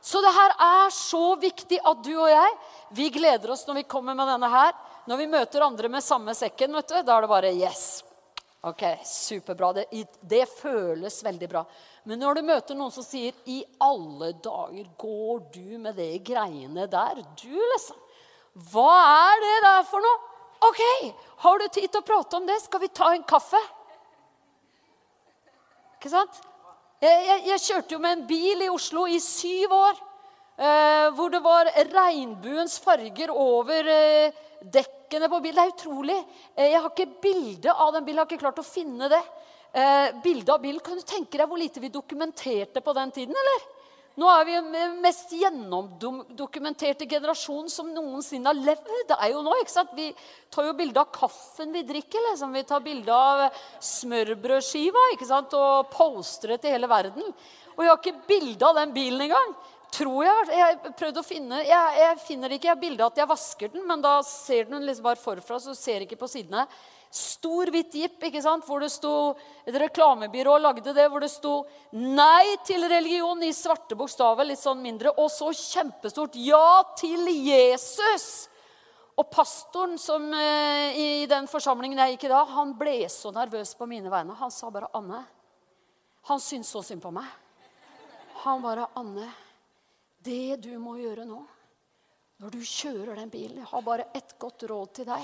Så 0.00 0.20
det 0.22 0.34
her 0.34 0.54
er 0.62 0.90
så 0.94 1.22
viktig 1.40 1.78
at 1.84 2.02
du 2.04 2.12
og 2.16 2.28
jeg 2.30 2.52
vi 2.94 3.08
gleder 3.12 3.50
oss 3.50 3.66
når 3.66 3.80
vi 3.82 3.88
kommer 3.90 4.14
med 4.14 4.28
denne 4.30 4.50
her. 4.52 4.76
Når 5.08 5.16
vi 5.16 5.30
møter 5.30 5.64
andre 5.64 5.88
med 5.88 6.04
samme 6.04 6.34
sekken, 6.36 6.74
vet 6.76 6.90
du, 6.90 7.00
da 7.02 7.16
er 7.16 7.24
det 7.24 7.30
bare 7.30 7.54
yes. 7.56 7.86
Ok, 8.68 8.82
Superbra. 9.06 9.72
Det, 9.72 9.86
det 10.20 10.44
føles 10.50 11.20
veldig 11.24 11.48
bra. 11.48 11.62
Men 12.08 12.22
når 12.22 12.38
du 12.38 12.46
møter 12.48 12.76
noen 12.76 12.92
som 12.92 13.04
sier 13.04 13.36
'I 13.44 13.58
alle 13.84 14.32
dager 14.44 14.86
går 14.96 15.40
du 15.52 15.76
med 15.76 15.98
de 16.00 16.08
greiene 16.24 16.86
der', 16.88 17.20
du, 17.36 17.56
liksom. 17.74 17.98
Hva 18.72 18.92
er 19.28 19.42
det 19.44 19.56
der 19.66 19.82
for 19.90 20.00
noe? 20.00 20.18
OK, 20.68 20.80
har 21.44 21.58
du 21.58 21.68
tid 21.68 21.86
til 21.86 22.00
å 22.00 22.06
prate 22.06 22.38
om 22.38 22.46
det? 22.48 22.56
Skal 22.62 22.80
vi 22.80 22.88
ta 22.88 23.12
en 23.14 23.26
kaffe? 23.28 23.60
Ikke 25.98 26.10
sant? 26.10 26.40
Jeg, 26.98 27.26
jeg, 27.28 27.42
jeg 27.52 27.64
kjørte 27.66 27.94
jo 27.94 28.00
med 28.02 28.16
en 28.16 28.26
bil 28.26 28.64
i 28.64 28.70
Oslo 28.72 29.04
i 29.06 29.20
syv 29.22 29.74
år. 29.76 30.00
Eh, 30.58 31.08
hvor 31.14 31.30
det 31.30 31.38
var 31.44 31.70
regnbuens 31.92 32.80
farger 32.82 33.30
over 33.30 33.86
eh, 33.92 34.34
dekkene 34.64 35.28
på 35.30 35.38
bilen. 35.44 35.60
Det 35.60 35.66
er 35.68 35.76
utrolig. 35.76 36.18
Eh, 36.56 36.72
jeg 36.72 36.80
har 36.80 36.90
ikke 36.90 37.20
bilde 37.22 37.74
av 37.74 37.92
den 37.94 38.08
bilen. 38.08 38.16
Jeg 38.16 38.24
har 38.24 38.32
ikke 38.32 38.46
klart 38.46 38.64
å 38.64 38.66
finne 38.66 39.12
det 39.12 39.22
eh, 39.72 40.14
bilde 40.22 40.54
av 40.54 40.62
bilen. 40.62 40.80
Kan 40.84 41.00
du 41.00 41.06
tenke 41.06 41.38
deg 41.40 41.48
hvor 41.48 41.60
lite 41.60 41.82
vi 41.82 41.92
dokumenterte 41.92 42.80
på 42.84 42.94
den 42.96 43.12
tiden? 43.14 43.36
eller? 43.36 43.66
Nå 44.18 44.26
er 44.26 44.46
vi 44.48 44.54
den 44.58 44.96
mest 44.98 45.30
gjennomdokumenterte 45.30 47.06
generasjonen 47.06 47.70
som 47.70 47.92
noensinne 47.94 48.50
har 48.50 48.58
levd. 48.58 48.88
Det 49.06 49.14
er 49.14 49.30
jo 49.30 49.44
nå, 49.46 49.52
ikke 49.60 49.70
sant? 49.76 49.92
Vi 49.94 50.08
tar 50.50 50.66
jo 50.66 50.74
bilde 50.74 50.98
av 50.98 51.12
kaffen 51.14 51.70
vi 51.70 51.84
drikker. 51.86 52.24
Liksom. 52.32 52.56
Vi 52.56 52.64
tar 52.66 52.82
bilde 52.82 53.14
av 53.14 53.44
smørbrødskiva 53.78 55.04
ikke 55.14 55.28
sant? 55.28 55.54
og 55.54 55.92
poster 55.92 56.56
det 56.56 56.64
til 56.64 56.74
hele 56.74 56.90
verden. 56.90 57.30
Og 57.76 57.84
jeg 57.84 57.92
har 57.92 58.02
ikke 58.02 58.26
bilde 58.26 58.66
av 58.66 58.80
den 58.80 58.96
bilen 58.96 59.22
engang. 59.28 59.54
Tror 59.94 60.26
jeg. 60.26 60.50
Jeg 60.64 60.94
prøvde 60.98 61.22
å 61.22 61.24
finne 61.24 61.62
Jeg, 61.62 61.94
jeg 62.02 62.20
finner 62.26 62.56
ikke. 62.56 62.72
Jeg 62.72 62.74
har 62.74 62.82
bilde 62.82 63.06
av 63.06 63.14
at 63.14 63.22
jeg 63.22 63.34
vasker 63.36 63.74
den, 63.76 63.86
men 63.86 64.02
da 64.02 64.18
ser 64.26 64.66
den 64.66 64.82
liksom 64.82 65.06
bare 65.06 65.22
forfra, 65.22 65.62
så 65.62 65.78
ser 65.78 66.02
jeg 66.02 66.10
ikke 66.10 66.24
på 66.26 66.32
sidene. 66.34 66.66
Stor, 67.10 67.70
hvitt 67.72 67.94
jipp 67.96 68.24
ikke 68.28 68.42
sant? 68.44 68.66
hvor 68.68 68.82
det 68.84 68.90
sto 68.92 69.32
Et 69.64 69.74
reklamebyrå 69.74 70.58
lagde 70.60 70.92
det, 70.92 71.06
hvor 71.08 71.20
det 71.20 71.30
sto 71.32 71.64
'Nei 71.92 72.56
til 72.64 72.84
religion' 72.84 73.44
i 73.44 73.52
svarte 73.52 73.96
bokstaver, 73.96 74.44
litt 74.44 74.60
sånn 74.60 74.80
mindre. 74.80 75.12
Og 75.16 75.30
så 75.30 75.48
kjempestort 75.52 76.36
'Ja 76.36 76.82
til 76.96 77.26
Jesus'. 77.28 78.48
Og 79.18 79.30
pastoren 79.30 79.98
som, 79.98 80.32
eh, 80.32 80.94
i 80.94 81.26
den 81.26 81.46
forsamlingen 81.46 81.98
jeg 81.98 82.16
gikk 82.16 82.24
i 82.24 82.28
da, 82.28 82.44
han 82.44 82.72
ble 82.78 83.08
så 83.08 83.32
nervøs 83.32 83.74
på 83.74 83.86
mine 83.88 84.08
vegne. 84.08 84.34
Han 84.34 84.50
sa 84.50 84.70
bare 84.70 84.88
'Anne'. 84.94 85.24
Han 86.22 86.38
syntes 86.38 86.70
så 86.70 86.84
synd 86.84 87.02
på 87.02 87.12
meg. 87.12 87.26
Han 88.44 88.62
bare 88.62 88.86
'Anne, 88.94 89.32
det 90.22 90.60
du 90.60 90.78
må 90.78 90.96
gjøre 90.96 91.26
nå, 91.26 91.42
når 92.40 92.50
du 92.50 92.58
kjører 92.58 93.16
den 93.16 93.30
bilen 93.30 93.56
Jeg 93.56 93.66
har 93.66 93.82
bare 93.82 94.08
ett 94.14 94.38
godt 94.38 94.62
råd 94.62 94.92
til 94.94 95.04
deg. 95.04 95.22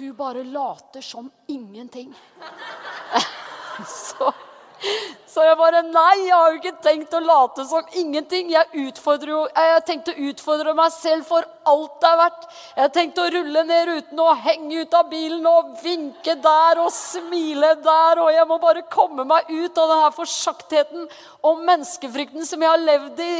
Du 0.00 0.12
bare 0.12 0.44
later 0.44 1.00
som 1.00 1.30
ingenting. 1.46 2.14
Så 3.86 4.32
så 5.30 5.44
jeg 5.44 5.56
bare 5.60 5.82
Nei, 5.86 6.24
jeg 6.26 6.34
har 6.34 6.50
jo 6.50 6.58
ikke 6.58 6.82
tenkt 6.82 7.12
å 7.14 7.20
late 7.22 7.64
som 7.68 7.86
ingenting. 8.00 8.48
Jeg, 8.50 8.66
jeg 8.74 9.82
tenkte 9.86 10.14
å 10.14 10.28
utfordre 10.30 10.72
meg 10.76 10.90
selv 10.94 11.26
for 11.28 11.46
alt 11.70 11.98
det 12.02 12.08
er 12.08 12.18
verdt. 12.18 12.46
Jeg 12.80 12.92
tenkte 12.96 13.22
å 13.22 13.30
rulle 13.36 13.64
ned 13.68 13.84
ruten 13.90 14.22
og 14.24 14.42
henge 14.42 14.82
ut 14.82 14.96
av 14.96 15.10
bilen 15.12 15.46
og 15.46 15.76
vinke 15.84 16.34
der 16.42 16.82
og 16.82 16.90
smile 16.96 17.76
der. 17.84 18.22
Og 18.24 18.32
jeg 18.34 18.48
må 18.50 18.58
bare 18.62 18.86
komme 18.90 19.26
meg 19.28 19.52
ut 19.52 19.78
av 19.78 19.92
denne 19.94 20.10
forsaktheten 20.16 21.06
og 21.46 21.62
menneskefrykten 21.68 22.48
som 22.48 22.64
jeg 22.64 22.72
har 22.72 22.82
levd 22.88 23.22
i 23.26 23.32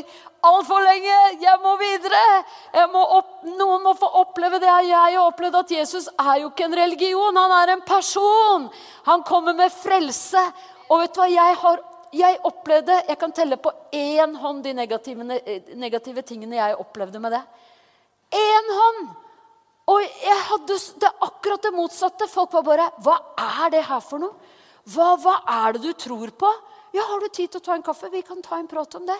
altfor 0.47 0.83
lenge. 0.85 1.19
Jeg 1.43 1.61
må 1.63 1.75
videre. 1.81 2.23
Jeg 2.75 2.89
må 2.93 3.03
opp, 3.19 3.31
noen 3.45 3.85
må 3.85 3.95
få 3.99 4.09
oppleve 4.23 4.61
det 4.63 4.71
jeg 4.71 4.91
har 4.97 5.21
opplevd. 5.27 5.61
At 5.63 5.75
Jesus 5.75 6.09
er 6.15 6.43
jo 6.43 6.51
ikke 6.51 6.67
en 6.69 6.79
religion, 6.81 7.41
han 7.43 7.57
er 7.61 7.75
en 7.75 7.87
person. 7.87 8.69
Han 9.09 9.25
kommer 9.29 9.57
med 9.57 9.73
frelse. 9.75 10.45
Og 10.91 11.05
vet 11.05 11.15
du 11.15 11.23
hva 11.23 11.31
jeg 11.31 11.63
har 11.63 11.87
jeg 12.11 12.41
opplevde 12.43 12.95
Jeg 13.07 13.19
kan 13.21 13.31
telle 13.31 13.55
på 13.63 13.71
én 13.95 14.33
hånd 14.35 14.65
de 14.65 14.73
negative, 14.75 15.23
negative 15.79 16.25
tingene 16.27 16.59
jeg 16.59 16.79
opplevde 16.83 17.21
med 17.23 17.37
det. 17.37 17.43
Én 18.35 18.73
hånd! 18.79 19.05
Og 19.91 20.03
jeg 20.03 20.39
hadde 20.49 20.79
det 21.03 21.11
akkurat 21.27 21.63
det 21.63 21.73
motsatte. 21.75 22.29
Folk 22.31 22.53
var 22.59 22.67
bare 22.67 22.89
Hva 23.03 23.17
er 23.63 23.71
det 23.75 23.85
her 23.87 24.03
for 24.03 24.23
noe? 24.23 24.35
Hva, 24.91 25.15
hva 25.23 25.37
er 25.67 25.77
det 25.77 25.85
du 25.85 25.93
tror 25.95 26.33
på? 26.35 26.51
Ja, 26.95 27.05
har 27.07 27.23
du 27.23 27.29
tid 27.29 27.51
til 27.53 27.61
å 27.61 27.65
ta 27.65 27.77
en 27.77 27.87
kaffe? 27.87 28.11
Vi 28.11 28.23
kan 28.27 28.43
ta 28.43 28.59
en 28.59 28.71
prat 28.71 28.95
om 28.99 29.07
det. 29.07 29.19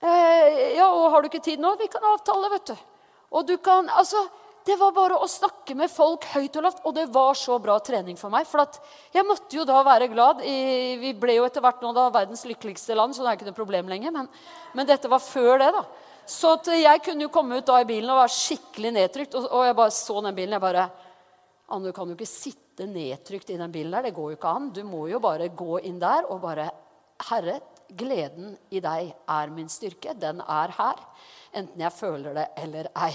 Eh, 0.00 0.76
ja, 0.78 0.88
og 0.88 1.10
har 1.12 1.22
du 1.22 1.28
ikke 1.28 1.42
tid 1.44 1.60
nå? 1.60 1.74
Vi 1.80 1.90
kan 1.92 2.04
avtale, 2.08 2.52
vet 2.54 2.72
du. 2.72 2.86
Og 3.36 3.46
du 3.46 3.56
kan 3.62 3.88
Altså 3.92 4.24
det 4.66 4.76
var 4.76 4.92
bare 4.92 5.16
å 5.16 5.28
snakke 5.28 5.72
med 5.74 5.88
folk 5.88 6.26
høyt 6.34 6.56
og 6.58 6.64
lavt. 6.66 6.82
Og 6.84 6.94
det 6.94 7.06
var 7.12 7.36
så 7.38 7.56
bra 7.62 7.78
trening 7.82 8.18
for 8.20 8.32
meg. 8.32 8.46
For 8.48 8.60
jeg 9.14 9.24
måtte 9.26 9.56
jo 9.56 9.64
da 9.68 9.80
være 9.86 10.10
glad. 10.12 10.42
I, 10.44 10.98
vi 11.00 11.14
ble 11.16 11.38
jo 11.38 11.46
etter 11.46 11.64
hvert 11.64 11.80
nå 11.82 11.94
da 11.96 12.10
verdens 12.12 12.44
lykkeligste 12.48 12.96
land, 12.98 13.16
så 13.16 13.24
det 13.24 13.30
er 13.30 13.38
ikke 13.38 13.48
noe 13.48 13.56
problem 13.56 13.90
lenger. 13.90 14.12
Men, 14.14 14.28
men 14.76 14.88
dette 14.88 15.10
var 15.10 15.24
før 15.24 15.62
det, 15.62 15.70
da. 15.78 15.84
Så 16.30 16.52
jeg 16.76 17.02
kunne 17.02 17.24
jo 17.24 17.32
komme 17.32 17.58
ut 17.58 17.66
da 17.66 17.80
i 17.80 17.88
bilen 17.88 18.12
og 18.12 18.20
være 18.20 18.36
skikkelig 18.36 18.92
nedtrykt. 18.98 19.38
Og, 19.40 19.48
og 19.48 19.64
jeg 19.66 19.78
bare 19.80 19.96
så 19.96 20.20
den 20.26 20.36
bilen. 20.36 20.58
jeg 20.58 20.66
bare, 20.66 20.86
Anne, 21.70 21.88
du 21.88 21.96
kan 21.96 22.12
jo 22.12 22.18
ikke 22.18 22.28
sitte 22.28 22.86
nedtrykt 22.90 23.50
i 23.50 23.58
den 23.58 23.72
bilen 23.72 23.96
der. 23.96 24.10
Det 24.10 24.16
går 24.20 24.34
jo 24.34 24.38
ikke 24.38 24.54
an. 24.60 24.70
Du 24.76 24.84
må 24.86 25.06
jo 25.10 25.22
bare 25.24 25.48
gå 25.56 25.80
inn 25.88 25.98
der 26.02 26.28
og 26.28 26.44
bare 26.44 26.68
Herre, 27.30 27.58
gleden 27.98 28.54
i 28.70 28.80
deg 28.82 29.12
er 29.28 29.52
min 29.54 29.68
styrke. 29.72 30.14
Den 30.18 30.42
er 30.44 30.72
her. 30.76 31.02
Enten 31.56 31.82
jeg 31.82 31.94
føler 31.96 32.36
det 32.36 32.48
eller 32.62 32.90
ei. 32.94 33.12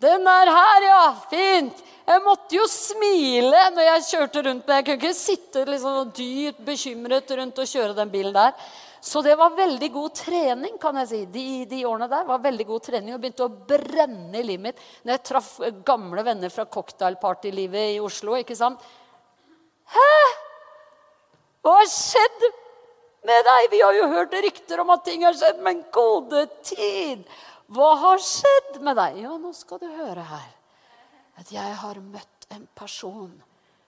Den 0.00 0.24
er 0.28 0.48
her, 0.48 0.84
ja! 0.86 1.00
Fint! 1.28 1.80
Jeg 2.08 2.22
måtte 2.24 2.56
jo 2.56 2.64
smile 2.70 3.66
når 3.74 3.84
jeg 3.84 4.06
kjørte 4.06 4.44
rundt. 4.46 4.62
Men 4.66 4.78
jeg 4.78 4.86
kunne 4.86 5.00
ikke 5.00 5.16
sitte 5.18 5.64
liksom 5.68 6.14
dyrt 6.16 6.62
bekymret 6.64 7.34
rundt 7.36 7.60
og 7.60 7.68
kjøre 7.68 7.96
den 7.98 8.12
bilen 8.12 8.36
der. 8.36 8.54
Så 9.00 9.22
det 9.24 9.34
var 9.40 9.56
veldig 9.56 9.88
god 9.92 10.14
trening, 10.16 10.76
kan 10.80 10.96
jeg 11.00 11.08
si. 11.08 11.20
De, 11.32 11.44
de 11.68 11.82
årene 11.88 12.08
der 12.08 12.24
var 12.28 12.40
veldig 12.44 12.66
god 12.68 12.84
trening 12.84 13.14
og 13.16 13.22
begynte 13.22 13.46
å 13.46 13.52
brenne 13.72 14.40
i 14.40 14.44
livet 14.44 14.66
mitt 14.66 14.82
når 15.04 15.14
jeg 15.14 15.24
traff 15.30 15.52
gamle 15.88 16.24
venner 16.24 16.52
fra 16.52 16.66
cocktailpartylivet 16.68 17.96
i 17.96 18.00
Oslo. 18.04 18.36
ikke 18.40 18.56
sant? 18.56 18.84
Hæ? 19.94 20.10
Hva 21.64 21.76
har 21.76 21.88
skjedd 21.92 22.44
med 23.26 23.44
deg? 23.46 23.68
Vi 23.72 23.80
har 23.82 23.96
jo 23.96 24.08
hørt 24.12 24.34
rykter 24.44 24.82
om 24.82 24.92
at 24.94 25.04
ting 25.06 25.24
har 25.26 25.36
skjedd, 25.36 25.60
men 25.64 25.84
gode 25.92 26.46
tid! 26.66 27.24
Hva 27.70 27.92
har 28.02 28.22
skjedd 28.24 28.80
med 28.82 28.98
deg? 28.98 29.20
Ja, 29.22 29.36
nå 29.38 29.52
skal 29.54 29.78
du 29.82 29.86
høre 29.94 30.24
her. 30.26 30.48
At 31.38 31.52
jeg 31.54 31.76
har 31.82 32.00
møtt 32.02 32.48
en 32.50 32.66
person 32.74 33.30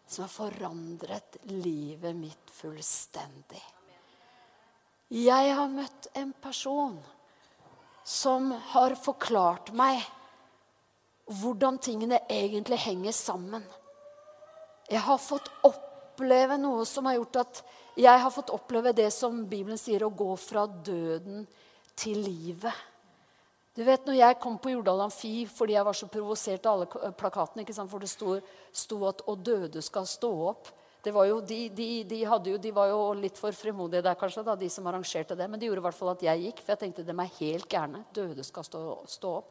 som 0.07 0.27
har 0.27 0.33
forandret 0.33 1.39
livet 1.51 2.15
mitt 2.17 2.53
fullstendig. 2.55 3.63
Jeg 5.13 5.53
har 5.57 5.69
møtt 5.69 6.09
en 6.17 6.31
person 6.41 6.97
som 8.05 8.51
har 8.73 8.95
forklart 8.97 9.73
meg 9.77 10.01
hvordan 11.41 11.79
tingene 11.83 12.21
egentlig 12.31 12.79
henger 12.85 13.15
sammen. 13.17 13.65
Jeg 14.91 15.03
har 15.05 15.21
fått 15.21 15.51
oppleve 16.13 16.61
noe 16.61 16.85
som 16.87 17.09
har 17.09 17.17
gjort 17.17 17.41
at 17.43 17.65
jeg 17.97 18.23
har 18.25 18.33
fått 18.33 18.53
oppleve 18.53 18.93
det 18.97 19.11
som 19.13 19.43
Bibelen 19.49 19.81
sier, 19.81 20.05
å 20.05 20.13
gå 20.13 20.31
fra 20.41 20.67
døden 20.67 21.47
til 21.97 22.21
livet. 22.25 22.73
Du 23.73 23.81
vet, 23.85 24.05
når 24.05 24.19
jeg 24.19 24.39
kom 24.41 24.59
på 24.61 24.75
Jordal 24.75 25.07
Amfi 25.07 25.47
fordi 25.49 25.77
jeg 25.79 25.85
var 25.85 25.97
så 25.97 26.09
provosert 26.13 26.67
av 26.69 26.83
alle 26.83 27.13
plakatene? 27.17 27.65
For 27.89 28.05
det 28.05 28.11
sto, 28.13 28.37
sto 28.73 28.99
at 29.09 29.25
'Å 29.25 29.37
døde 29.37 29.83
skal 29.83 30.07
stå 30.07 30.33
opp'. 30.53 30.73
Var 31.03 31.27
jo, 31.27 31.41
de, 31.41 31.69
de, 31.69 32.05
de, 32.05 32.21
jo, 32.23 32.59
de, 32.59 32.71
var 32.71 32.89
jo 32.93 33.13
litt 33.19 33.37
for 33.37 33.51
fremodige 33.51 34.05
der, 34.05 34.15
kanskje, 34.15 34.45
da, 34.45 34.55
de 34.55 34.69
som 34.71 34.87
arrangerte 34.87 35.35
det. 35.35 35.49
Men 35.51 35.59
det 35.59 35.67
gjorde 35.67 35.83
i 35.83 35.87
hvert 35.89 35.99
fall 35.99 36.13
at 36.13 36.23
jeg 36.23 36.45
gikk, 36.45 36.61
for 36.63 36.73
jeg 36.73 36.79
tenkte 36.79 37.03
de 37.03 37.17
er 37.17 37.33
helt 37.41 37.67
gærne. 37.69 38.05
Døde 38.15 38.45
skal 38.45 38.63
stå, 38.63 38.83
stå 39.11 39.33
opp. 39.41 39.51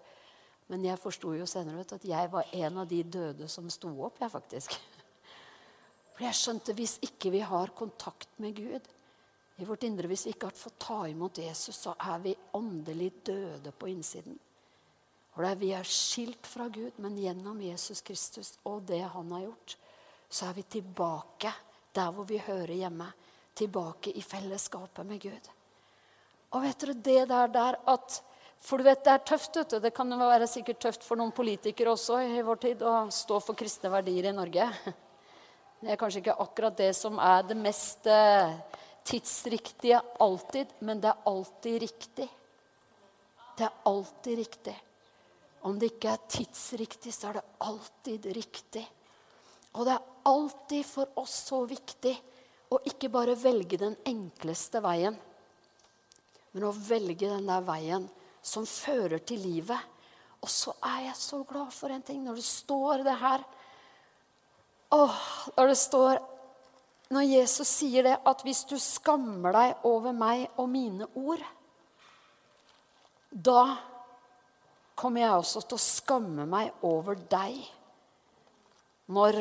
Men 0.72 0.86
jeg 0.86 1.02
forsto 1.02 1.34
jo 1.36 1.46
senere 1.50 1.84
at 1.84 2.06
jeg 2.08 2.32
var 2.32 2.48
en 2.54 2.78
av 2.78 2.88
de 2.88 3.04
døde 3.04 3.50
som 3.52 3.68
sto 3.70 3.92
opp, 4.06 4.22
jeg 4.22 4.32
faktisk. 4.32 4.78
For 6.22 6.28
jeg 6.28 6.38
skjønte 6.38 6.74
hvis 6.78 7.00
ikke 7.02 7.32
vi 7.34 7.40
har 7.42 7.72
kontakt 7.74 8.36
med 8.38 8.54
Gud, 8.54 8.90
i 9.58 9.66
vårt 9.66 9.84
indre. 9.84 10.06
Hvis 10.06 10.28
vi 10.28 10.36
ikke 10.36 10.52
har 10.52 10.58
fått 10.58 10.78
ta 10.86 11.00
imot 11.10 11.40
Jesus, 11.42 11.80
så 11.82 11.96
er 11.98 12.20
vi 12.22 12.36
åndelig 12.54 13.10
døde 13.26 13.74
på 13.74 13.90
innsiden. 13.90 14.38
Og 15.34 15.46
er, 15.48 15.56
Vi 15.58 15.72
er 15.74 15.88
skilt 15.90 16.46
fra 16.46 16.68
Gud, 16.70 16.94
men 17.02 17.18
gjennom 17.18 17.58
Jesus 17.66 18.02
Kristus 18.06 18.54
og 18.70 18.84
det 18.86 19.02
han 19.02 19.32
har 19.34 19.48
gjort, 19.48 19.78
så 20.30 20.46
er 20.46 20.54
vi 20.54 20.64
tilbake 20.78 21.54
der 21.94 22.14
hvor 22.14 22.30
vi 22.30 22.38
hører 22.38 22.74
hjemme. 22.74 23.10
Tilbake 23.58 24.14
i 24.14 24.22
fellesskapet 24.22 25.06
med 25.06 25.22
Gud. 25.26 25.50
Og 26.54 26.62
vet 26.62 26.86
dere, 26.86 26.94
det 26.94 27.30
der, 27.30 27.48
der 27.48 27.80
at 27.90 28.24
For 28.62 28.78
du 28.78 28.84
vet, 28.84 29.04
det 29.04 29.10
er 29.12 29.24
tøft. 29.26 29.56
vet 29.56 29.70
du. 29.72 29.80
Det 29.80 29.94
kan 29.94 30.20
være 30.20 30.48
sikkert 30.48 30.80
tøft 30.80 31.04
for 31.04 31.18
noen 31.18 31.32
politikere 31.32 31.92
også 31.92 32.20
i 32.22 32.42
vår 32.46 32.56
tid 32.62 32.84
å 32.86 33.10
stå 33.10 33.40
for 33.42 33.58
kristne 33.58 33.90
verdier 33.90 34.30
i 34.30 34.36
Norge. 34.38 34.70
Det 35.82 35.90
er 35.90 35.98
kanskje 35.98 36.22
ikke 36.22 36.38
akkurat 36.44 36.78
det 36.78 36.92
som 36.94 37.18
er 37.18 37.42
det 37.50 37.56
mest 37.58 38.06
eh, 38.06 38.54
tidsriktige 39.04 39.98
alltid, 40.22 40.76
men 40.86 41.02
det 41.02 41.10
er 41.10 41.24
alltid 41.32 41.80
riktig. 41.82 42.28
Det 43.58 43.66
er 43.66 43.80
alltid 43.90 44.38
riktig. 44.38 44.76
Om 45.66 45.80
det 45.82 45.96
ikke 45.96 46.12
er 46.14 46.28
tidsriktig, 46.30 47.14
så 47.14 47.32
er 47.32 47.40
det 47.40 47.48
alltid 47.66 48.28
riktig. 48.38 48.84
Og 49.74 49.88
det 49.88 49.96
er 49.96 50.30
alltid 50.30 50.86
for 50.86 51.18
oss 51.22 51.34
så 51.48 51.64
viktig 51.66 52.14
å 52.72 52.80
ikke 52.88 53.10
bare 53.10 53.34
velge 53.40 53.80
den 53.82 53.98
enkleste 54.06 54.84
veien, 54.86 55.18
men 56.52 56.68
å 56.68 56.76
velge 56.76 57.26
den 57.26 57.50
der 57.50 57.66
veien 57.66 58.06
som 58.42 58.68
fører 58.70 59.24
til 59.26 59.42
livet. 59.42 59.90
Og 60.42 60.50
så 60.50 60.76
er 60.94 61.08
jeg 61.08 61.18
så 61.18 61.42
glad 61.48 61.74
for 61.74 61.94
en 61.94 62.06
ting 62.06 62.22
når 62.26 62.38
det 62.38 62.46
står 62.46 63.06
det 63.08 63.18
her. 63.22 63.46
Åh, 64.92 65.18
når 65.56 65.72
det 65.72 65.80
står 65.80 66.20
når 67.12 67.28
Jesus 67.28 67.68
sier 67.68 68.06
det, 68.08 68.18
at 68.24 68.44
hvis 68.48 68.64
du 68.70 68.78
skammer 68.80 69.52
deg 69.56 69.88
over 69.88 70.16
meg 70.16 70.46
og 70.56 70.70
mine 70.72 71.08
ord, 71.20 71.44
da 73.32 73.64
kommer 74.96 75.24
jeg 75.24 75.36
også 75.36 75.64
til 75.66 75.76
å 75.76 75.84
skamme 75.84 76.46
meg 76.48 76.86
over 76.88 77.20
deg. 77.32 77.58
Når, 79.12 79.40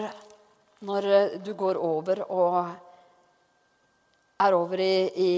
når 0.86 1.08
du 1.46 1.52
går 1.58 1.78
over 1.78 2.24
og 2.26 2.56
er 4.40 4.56
over 4.56 4.82
i, 4.82 4.94
i, 5.14 5.32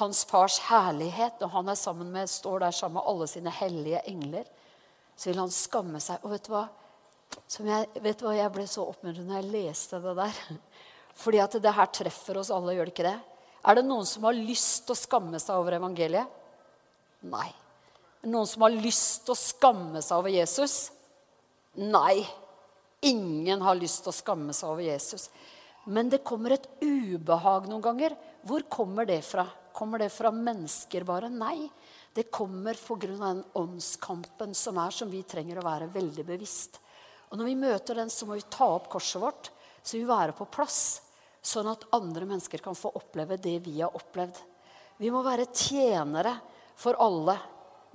hans 0.00 0.24
fars 0.26 0.58
herlighet, 0.66 1.42
og 1.44 1.52
han 1.54 1.70
er 1.70 1.78
sammen 1.78 2.10
med, 2.10 2.30
står 2.30 2.64
der 2.64 2.74
sammen 2.74 2.98
med 2.98 3.10
alle 3.12 3.30
sine 3.30 3.52
hellige 3.52 4.02
engler, 4.10 4.46
så 5.16 5.30
vil 5.30 5.42
han 5.44 5.54
skamme 5.54 6.00
seg. 6.02 6.24
Og 6.24 6.34
vet 6.34 6.48
du 6.48 6.54
hva? 6.54 6.66
Jeg, 7.62 7.88
vet 8.02 8.18
du 8.18 8.26
hva 8.26 8.34
jeg 8.36 8.52
ble 8.54 8.66
så 8.68 8.84
oppmuntret 8.88 9.26
når 9.26 9.40
jeg 9.40 9.52
leste 9.52 10.00
det 10.02 10.14
der? 10.18 10.40
Fordi 11.22 11.40
at 11.42 11.56
det 11.62 11.74
her 11.76 11.92
treffer 11.94 12.40
oss 12.40 12.52
alle, 12.54 12.74
gjør 12.76 12.88
det 12.88 12.94
ikke 12.94 13.08
det? 13.08 13.18
Er 13.66 13.78
det 13.78 13.86
noen 13.86 14.06
som 14.06 14.26
har 14.28 14.36
lyst 14.36 14.84
til 14.86 14.94
å 14.94 14.98
skamme 14.98 15.40
seg 15.42 15.58
over 15.58 15.78
evangeliet? 15.78 16.42
Nei. 17.26 17.48
Noen 18.26 18.48
som 18.48 18.64
har 18.66 18.74
lyst 18.74 19.24
til 19.26 19.34
å 19.34 19.38
skamme 19.38 20.02
seg 20.04 20.20
over 20.20 20.34
Jesus? 20.34 20.76
Nei. 21.82 22.22
Ingen 23.06 23.62
har 23.62 23.78
lyst 23.78 24.04
til 24.04 24.12
å 24.12 24.16
skamme 24.16 24.54
seg 24.56 24.70
over 24.70 24.86
Jesus. 24.86 25.28
Men 25.86 26.10
det 26.10 26.24
kommer 26.26 26.56
et 26.56 26.66
ubehag 26.82 27.68
noen 27.70 27.84
ganger. 27.84 28.16
Hvor 28.46 28.64
kommer 28.70 29.06
det 29.08 29.20
fra? 29.26 29.46
Kommer 29.76 30.02
det 30.02 30.10
fra 30.14 30.32
mennesker 30.34 31.06
bare? 31.06 31.30
Nei. 31.30 31.68
Det 32.16 32.30
kommer 32.32 32.74
pga. 32.74 33.12
den 33.12 33.44
åndskampen 33.52 34.54
som 34.54 34.78
er, 34.78 34.90
som 34.90 35.10
vi 35.10 35.22
trenger 35.22 35.58
å 35.58 35.66
være 35.66 35.92
veldig 35.92 36.24
bevisst. 36.24 36.80
Og 37.30 37.38
når 37.38 37.48
vi 37.50 37.56
møter 37.58 37.98
den, 37.98 38.12
så 38.12 38.28
må 38.28 38.36
vi 38.38 38.46
ta 38.50 38.68
opp 38.76 38.90
korset 38.92 39.22
vårt. 39.22 39.50
Så 39.82 39.98
vi 39.98 40.06
være 40.08 40.34
på 40.36 40.46
plass, 40.50 41.00
sånn 41.42 41.68
at 41.70 41.86
andre 41.94 42.26
mennesker 42.26 42.62
kan 42.62 42.76
få 42.78 42.92
oppleve 42.98 43.38
det 43.38 43.58
vi 43.64 43.80
har 43.80 43.94
opplevd. 43.94 44.38
Vi 44.98 45.12
må 45.12 45.20
være 45.22 45.50
tjenere 45.52 46.32
for 46.78 46.98
alle 47.02 47.36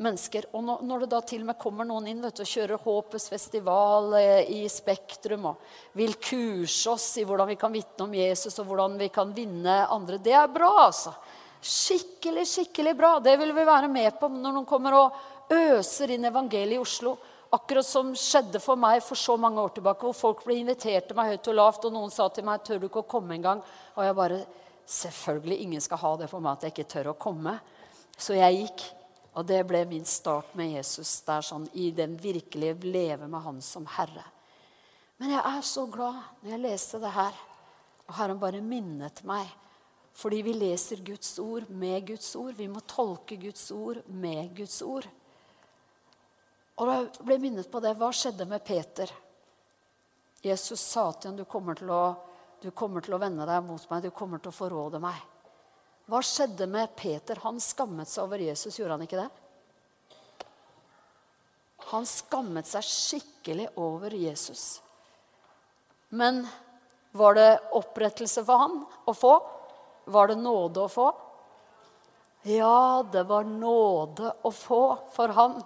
mennesker. 0.01 0.47
Og 0.55 0.63
når 0.85 1.03
det 1.03 1.09
da 1.11 1.21
til 1.25 1.43
og 1.43 1.51
med 1.51 1.59
kommer 1.61 1.87
noen 1.87 2.09
inn 2.11 2.21
vet 2.23 2.37
du, 2.37 2.43
og 2.43 2.51
kjører 2.51 2.83
Håpets 2.83 3.27
festival 3.31 4.15
eh, 4.19 4.51
i 4.61 4.61
Spektrum 4.71 5.49
og 5.51 5.75
vil 5.97 6.15
kurse 6.21 6.93
oss 6.93 7.09
i 7.21 7.25
hvordan 7.27 7.51
vi 7.51 7.59
kan 7.61 7.73
vitne 7.73 8.07
om 8.07 8.15
Jesus 8.15 8.59
og 8.61 8.71
hvordan 8.71 8.97
vi 9.01 9.11
kan 9.13 9.33
vinne 9.35 9.81
andre, 9.87 10.19
det 10.21 10.35
er 10.37 10.49
bra, 10.51 10.71
altså. 10.87 11.13
Skikkelig, 11.61 12.47
skikkelig 12.49 12.95
bra. 12.97 13.11
Det 13.21 13.35
vil 13.37 13.53
vi 13.53 13.67
være 13.67 13.89
med 13.91 14.15
på 14.17 14.31
når 14.33 14.55
noen 14.55 14.69
kommer 14.69 14.97
og 14.97 15.19
øser 15.53 16.15
inn 16.15 16.25
evangeliet 16.25 16.79
i 16.79 16.81
Oslo. 16.81 17.17
Akkurat 17.51 17.85
som 17.85 18.13
skjedde 18.15 18.61
for 18.63 18.79
meg 18.79 19.01
for 19.03 19.19
så 19.19 19.35
mange 19.35 19.59
år 19.59 19.73
tilbake, 19.75 20.07
hvor 20.07 20.15
folk 20.15 20.45
ble 20.45 20.55
invitert 20.61 21.09
til 21.09 21.17
meg 21.17 21.33
høyt 21.33 21.49
og 21.51 21.57
lavt, 21.57 21.85
og 21.85 21.93
noen 21.93 22.11
sa 22.11 22.29
til 22.29 22.45
meg 22.47 22.63
'Tør 22.63 22.79
du 22.79 22.87
ikke 22.87 23.03
å 23.03 23.11
komme 23.11 23.35
en 23.35 23.41
gang?' 23.41 23.63
Og 23.97 24.03
jeg 24.05 24.15
bare 24.15 24.45
Selvfølgelig, 24.91 25.61
ingen 25.61 25.81
skal 25.81 25.97
ha 25.97 26.17
det 26.17 26.27
for 26.27 26.43
meg 26.43 26.57
at 26.57 26.63
jeg 26.65 26.73
ikke 26.73 26.91
tør 26.91 27.09
å 27.11 27.19
komme. 27.19 27.53
Så 28.17 28.35
jeg 28.35 28.57
gikk. 28.57 28.83
Og 29.39 29.45
det 29.47 29.61
ble 29.63 29.85
min 29.87 30.03
start 30.05 30.51
med 30.59 30.73
Jesus 30.73 31.21
der 31.23 31.45
sånn, 31.45 31.69
i 31.79 31.91
den 31.95 32.17
virkelige 32.19 32.83
leve 32.83 33.29
med 33.31 33.39
Han 33.45 33.61
som 33.63 33.85
Herre. 33.87 34.25
Men 35.21 35.31
jeg 35.31 35.43
er 35.47 35.61
så 35.63 35.85
glad 35.87 36.19
når 36.41 36.51
jeg 36.51 36.63
leste 36.65 36.99
det 36.99 37.13
her. 37.15 37.37
Og 38.09 38.15
Herren 38.17 38.41
bare 38.41 38.59
minnet 38.59 39.23
meg. 39.23 39.47
Fordi 40.17 40.41
vi 40.43 40.57
leser 40.57 40.99
Guds 41.05 41.37
ord 41.39 41.69
med 41.69 42.09
Guds 42.09 42.33
ord. 42.35 42.51
Vi 42.57 42.67
må 42.67 42.83
tolke 42.83 43.37
Guds 43.39 43.69
ord 43.71 44.01
med 44.09 44.51
Guds 44.57 44.81
ord. 44.83 45.07
Og 46.79 46.87
da 46.87 47.23
ble 47.23 47.35
jeg 47.35 47.43
minnet 47.43 47.71
på 47.71 47.81
det. 47.83 47.95
Hva 47.99 48.11
skjedde 48.15 48.47
med 48.49 48.63
Peter? 48.65 49.11
Jesus 50.41 50.81
sa 50.81 51.11
til 51.13 51.31
ham 51.31 51.37
du 51.37 51.45
kommer 51.45 51.77
til 51.77 51.91
å, 51.93 52.03
du 52.61 52.71
kommer 52.71 53.03
til 53.05 53.13
å 53.13 53.21
vende 53.21 53.45
deg 53.45 53.61
mot 53.65 53.83
meg, 53.91 54.07
du 54.07 54.15
kommer 54.15 54.41
til 54.41 54.49
å 54.49 54.55
forråde 54.55 55.01
meg. 55.03 55.19
Hva 56.09 56.21
skjedde 56.25 56.65
med 56.67 56.95
Peter? 56.97 57.39
Han 57.43 57.61
skammet 57.61 58.09
seg 58.09 58.25
over 58.25 58.41
Jesus, 58.41 58.79
gjorde 58.79 58.97
han 58.97 59.05
ikke 59.05 59.21
det? 59.21 59.29
Han 61.91 62.07
skammet 62.07 62.69
seg 62.69 62.87
skikkelig 62.87 63.67
over 63.79 64.13
Jesus. 64.15 64.81
Men 66.09 66.43
var 67.11 67.35
det 67.35 67.49
opprettelse 67.77 68.43
for 68.47 68.63
han 68.63 68.79
å 69.07 69.13
få? 69.15 69.35
Var 70.11 70.31
det 70.31 70.39
nåde 70.41 70.85
å 70.85 70.91
få? 70.91 71.07
Ja, 72.49 73.03
det 73.11 73.23
var 73.29 73.45
nåde 73.45 74.33
å 74.41 74.51
få 74.55 74.81
for 75.13 75.35
han. 75.37 75.59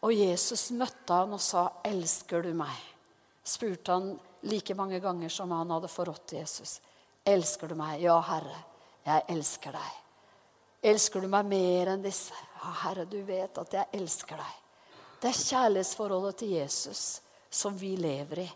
Og 0.00 0.14
Jesus 0.14 0.70
møtte 0.70 1.12
han 1.12 1.32
og 1.36 1.40
sa, 1.40 1.68
'Elsker 1.84 2.42
du 2.42 2.54
meg?' 2.54 2.86
spurte 3.44 3.92
han 3.92 4.18
like 4.42 4.74
mange 4.74 5.00
ganger 5.00 5.28
som 5.28 5.50
han 5.50 5.70
hadde 5.70 5.88
forrådt 5.88 6.32
Jesus. 6.32 6.80
'Elsker 7.24 7.68
du 7.68 7.74
meg?' 7.74 8.00
'Ja, 8.00 8.20
Herre.' 8.20 8.64
'Jeg 9.04 9.24
elsker 9.28 9.72
deg'. 9.72 9.98
'Elsker 10.82 11.20
du 11.20 11.28
meg 11.28 11.46
mer 11.46 11.86
enn 11.92 12.02
disse?' 12.02 12.32
'Ja, 12.32 12.70
Herre, 12.84 13.04
du 13.04 13.22
vet 13.22 13.58
at 13.58 13.72
jeg 13.72 13.86
elsker 13.92 14.36
deg'. 14.36 14.60
Det 15.20 15.28
er 15.28 15.42
kjærlighetsforholdet 15.44 16.36
til 16.36 16.48
Jesus 16.48 17.20
som 17.50 17.76
vi 17.76 17.96
lever 17.96 18.38
i. 18.38 18.50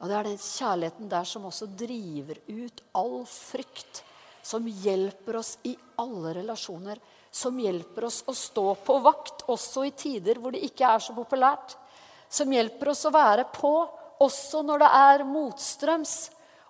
Og 0.00 0.08
det 0.08 0.16
er 0.16 0.28
den 0.28 0.38
kjærligheten 0.40 1.08
der 1.08 1.24
som 1.28 1.46
også 1.48 1.68
driver 1.78 2.40
ut 2.48 2.82
all 2.96 3.24
frykt. 3.26 4.02
Som 4.42 4.66
hjelper 4.66 5.36
oss 5.36 5.58
i 5.68 5.74
alle 6.00 6.34
relasjoner. 6.40 7.00
Som 7.30 7.60
hjelper 7.62 8.08
oss 8.08 8.24
å 8.26 8.34
stå 8.34 8.74
på 8.82 8.98
vakt 9.04 9.44
også 9.50 9.84
i 9.86 9.94
tider 9.94 10.40
hvor 10.42 10.54
det 10.54 10.64
ikke 10.66 10.88
er 10.90 11.02
så 11.02 11.14
populært. 11.14 11.76
Som 12.30 12.50
hjelper 12.52 12.90
oss 12.92 13.04
å 13.06 13.14
være 13.14 13.46
på 13.54 13.72
også 14.20 14.62
når 14.66 14.82
det 14.82 14.90
er 15.00 15.24
motstrøms. 15.26 16.14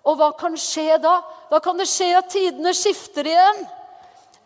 Og 0.05 0.17
hva 0.17 0.31
kan 0.37 0.57
skje 0.57 0.97
da? 1.01 1.19
Da 1.51 1.59
kan 1.61 1.77
det 1.77 1.89
skje 1.89 2.11
at 2.17 2.29
tidene 2.33 2.73
skifter 2.77 3.27
igjen. 3.29 3.63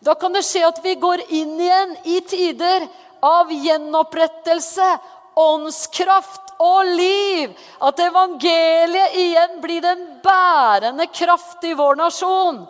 Da 0.04 0.14
kan 0.18 0.34
det 0.36 0.44
skje 0.44 0.66
at 0.66 0.80
vi 0.84 0.96
går 1.00 1.22
inn 1.32 1.54
igjen 1.60 1.94
i 2.04 2.18
tider 2.28 2.84
av 3.24 3.52
gjenopprettelse, 3.52 4.88
åndskraft 5.36 6.56
og 6.62 6.92
liv. 6.96 7.52
At 7.80 8.00
evangeliet 8.04 9.16
igjen 9.20 9.60
blir 9.64 9.84
den 9.84 10.04
bærende 10.24 11.08
kraft 11.12 11.64
i 11.64 11.72
vår 11.76 12.00
nasjon. 12.00 12.64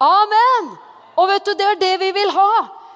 Amen! 0.00 0.72
Og 1.20 1.28
vet 1.28 1.44
du, 1.44 1.56
det 1.56 1.72
er 1.74 1.80
det 1.80 1.96
vi 2.00 2.12
vil 2.16 2.30
ha. 2.32 2.52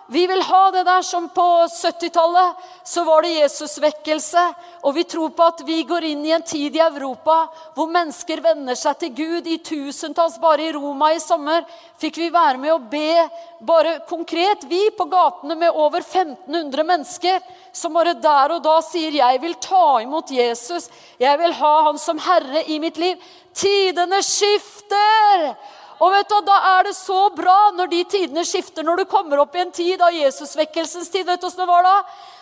Vi 0.07 0.27
vil 0.27 0.43
ha 0.43 0.71
det 0.71 0.83
der 0.85 1.03
som 1.03 1.29
på 1.33 1.45
70-tallet. 1.65 2.57
Så 2.85 3.05
var 3.05 3.23
det 3.23 3.39
Jesusvekkelse. 3.39 4.43
Og 4.85 4.95
vi 4.95 5.05
tror 5.09 5.33
på 5.33 5.47
at 5.49 5.63
vi 5.65 5.79
går 5.89 6.05
inn 6.11 6.25
i 6.27 6.35
en 6.37 6.45
tid 6.45 6.77
i 6.77 6.83
Europa 6.85 7.47
hvor 7.77 7.89
mennesker 7.89 8.43
venner 8.45 8.77
seg 8.77 8.99
til 9.01 9.15
Gud 9.17 9.49
i 9.49 9.59
tusentalls. 9.65 10.37
Bare 10.41 10.67
i 10.67 10.73
Roma 10.77 11.09
i 11.15 11.21
sommer 11.25 11.65
fikk 12.01 12.21
vi 12.21 12.29
være 12.33 12.61
med 12.61 12.75
å 12.75 12.83
be 12.93 13.25
bare 13.65 13.97
konkret, 14.09 14.67
vi 14.69 14.91
på 14.93 15.07
gatene 15.09 15.57
med 15.57 15.73
over 15.73 16.03
1500 16.05 16.85
mennesker, 16.85 17.39
som 17.73 17.97
bare 17.97 18.13
der 18.21 18.53
og 18.53 18.61
da 18.63 18.81
sier 18.85 19.11
'Jeg 19.11 19.41
vil 19.41 19.55
ta 19.55 20.03
imot 20.03 20.31
Jesus. 20.31 20.91
Jeg 21.19 21.39
vil 21.39 21.53
ha 21.53 21.83
Han 21.85 21.99
som 21.99 22.19
Herre 22.19 22.69
i 22.69 22.79
mitt 22.79 22.97
liv'. 22.97 23.21
Tidene 23.55 24.21
skifter! 24.21 25.57
Og 26.03 26.11
vet 26.11 26.29
du, 26.29 26.41
Da 26.47 26.57
er 26.79 26.85
det 26.89 26.97
så 26.97 27.29
bra 27.35 27.71
når 27.75 27.91
de 27.93 28.05
tidene 28.05 28.45
skifter, 28.45 28.83
når 28.83 29.03
du 29.03 29.05
kommer 29.11 29.43
opp 29.43 29.55
i 29.55 29.63
en 29.63 29.73
tid 29.73 30.03
av 30.03 30.15
Jesusvekkelsens 30.15 31.11
tid. 31.11 31.27
Vet 31.27 31.41
du 31.41 31.47
åssen 31.47 31.63
det 31.63 31.71
var 31.71 31.87
da? 31.87 31.97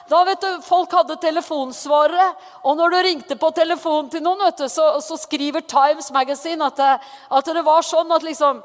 Da 0.08 0.24
vet 0.24 0.40
du, 0.40 0.62
Folk 0.64 0.92
hadde 0.92 1.16
telefonsvarere. 1.20 2.32
Og 2.64 2.76
når 2.76 2.90
du 2.90 2.98
ringte 3.08 3.36
på 3.36 3.50
telefonen 3.56 4.10
til 4.10 4.24
noen, 4.24 4.44
vet 4.46 4.64
du, 4.64 4.68
så, 4.68 4.94
så 5.00 5.18
skriver 5.20 5.66
Times 5.68 6.10
Magazine 6.12 6.66
at 6.66 6.80
at 6.82 7.52
det 7.52 7.64
var 7.64 7.82
sånn 7.86 8.12
at 8.12 8.24
liksom 8.24 8.62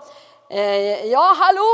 eh, 0.49 1.07
Ja, 1.11 1.33
hallo! 1.43 1.71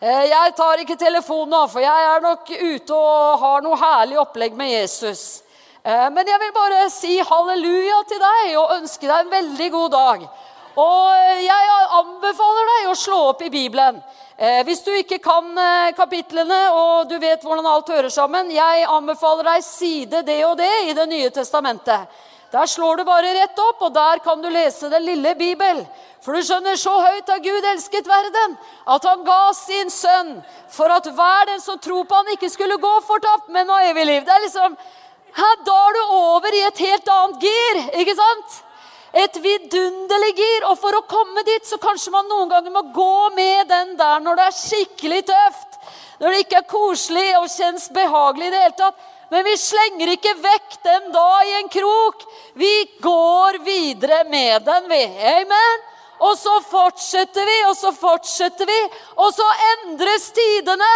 Eh, 0.00 0.30
jeg 0.30 0.54
tar 0.56 0.80
ikke 0.80 0.96
telefonen 0.96 1.52
nå, 1.52 1.66
for 1.68 1.84
jeg 1.84 2.04
er 2.08 2.22
nok 2.24 2.48
ute 2.48 2.96
og 2.96 3.42
har 3.42 3.64
noe 3.64 3.76
herlig 3.76 4.16
opplegg 4.22 4.54
med 4.56 4.70
Jesus. 4.72 5.42
Eh, 5.84 6.06
men 6.14 6.28
jeg 6.28 6.40
vil 6.40 6.54
bare 6.56 6.86
si 6.92 7.18
halleluja 7.20 7.98
til 8.08 8.22
deg 8.22 8.54
og 8.62 8.72
ønske 8.78 9.04
deg 9.04 9.18
en 9.18 9.34
veldig 9.34 9.68
god 9.74 9.92
dag. 9.92 10.24
Og 10.78 11.42
jeg 11.42 11.70
anbefaler 11.98 12.68
deg 12.72 12.90
å 12.90 12.98
slå 12.98 13.20
opp 13.32 13.42
i 13.42 13.50
Bibelen. 13.50 14.00
Eh, 14.40 14.62
hvis 14.64 14.84
du 14.86 14.92
ikke 14.94 15.18
kan 15.20 15.50
eh, 15.58 15.92
kapitlene 15.96 16.60
og 16.72 17.10
du 17.10 17.18
vet 17.20 17.42
hvordan 17.44 17.66
alt 17.68 17.90
hører 17.92 18.08
sammen, 18.12 18.52
jeg 18.54 18.86
anbefaler 18.88 19.50
deg 19.50 19.64
side 19.66 20.22
det 20.24 20.38
og 20.46 20.56
det 20.60 20.70
i 20.86 20.94
Det 20.96 21.08
nye 21.10 21.30
testamentet. 21.34 22.08
Der 22.50 22.66
slår 22.66 22.96
du 22.96 23.04
bare 23.06 23.34
rett 23.34 23.58
opp, 23.62 23.82
og 23.86 23.92
der 23.94 24.18
kan 24.24 24.40
du 24.42 24.48
lese 24.50 24.88
den 24.90 25.04
lille 25.06 25.34
Bibel. 25.38 25.84
For 26.24 26.34
du 26.34 26.42
skjønner, 26.42 26.74
så 26.76 26.96
høyt 26.98 27.28
har 27.30 27.42
Gud 27.44 27.68
elsket 27.72 28.08
verden, 28.10 28.56
at 28.90 29.06
han 29.06 29.22
ga 29.24 29.52
sin 29.54 29.92
sønn 29.92 30.32
for 30.68 30.90
at 30.90 31.06
hver 31.14 31.46
den 31.52 31.62
som 31.62 31.78
tror 31.78 32.08
på 32.08 32.18
han 32.18 32.32
ikke 32.34 32.50
skulle 32.50 32.80
gå 32.82 32.94
fortapt, 33.06 33.52
men 33.54 33.70
ha 33.70 33.84
evig 33.92 34.08
liv. 34.08 34.26
Det 34.26 34.34
er 34.34 34.44
liksom, 34.48 34.74
Da 35.36 35.76
er 35.86 35.94
du 35.94 36.00
over 36.16 36.56
i 36.58 36.64
et 36.66 36.82
helt 36.82 37.08
annet 37.14 37.46
gir, 37.46 37.80
ikke 38.02 38.16
sant? 38.18 38.58
Et 39.12 39.36
vidunderlig 39.42 40.34
gir. 40.38 40.66
Og 40.70 40.78
for 40.80 40.96
å 40.96 41.06
komme 41.10 41.44
dit 41.46 41.66
så 41.66 41.78
kanskje 41.82 42.12
man 42.14 42.28
noen 42.30 42.50
ganger 42.50 42.74
må 42.74 42.84
gå 42.94 43.30
med 43.36 43.70
den 43.70 43.96
der 43.98 44.22
når 44.24 44.40
det 44.40 44.48
er 44.48 44.58
skikkelig 44.58 45.22
tøft. 45.30 45.80
Når 46.20 46.34
det 46.34 46.42
ikke 46.44 46.60
er 46.60 46.68
koselig 46.70 47.28
og 47.38 47.48
kjennes 47.48 47.88
behagelig 47.96 48.50
i 48.50 48.54
det 48.54 48.64
hele 48.64 48.78
tatt. 48.82 49.08
Men 49.30 49.46
vi 49.46 49.54
slenger 49.62 50.10
ikke 50.10 50.34
vekk 50.42 50.80
den 50.82 51.12
da 51.14 51.28
i 51.46 51.54
en 51.60 51.70
krok. 51.70 52.24
Vi 52.58 52.74
går 53.02 53.60
videre 53.64 54.24
med 54.30 54.66
den, 54.66 54.88
vi. 54.90 55.04
Amen. 55.36 55.86
Og 56.20 56.34
så 56.36 56.58
fortsetter 56.66 57.46
vi, 57.48 57.58
og 57.70 57.76
så 57.78 57.92
fortsetter 57.96 58.68
vi. 58.68 58.78
Og 59.22 59.30
så 59.32 59.46
endres 59.70 60.28
tidene. 60.36 60.90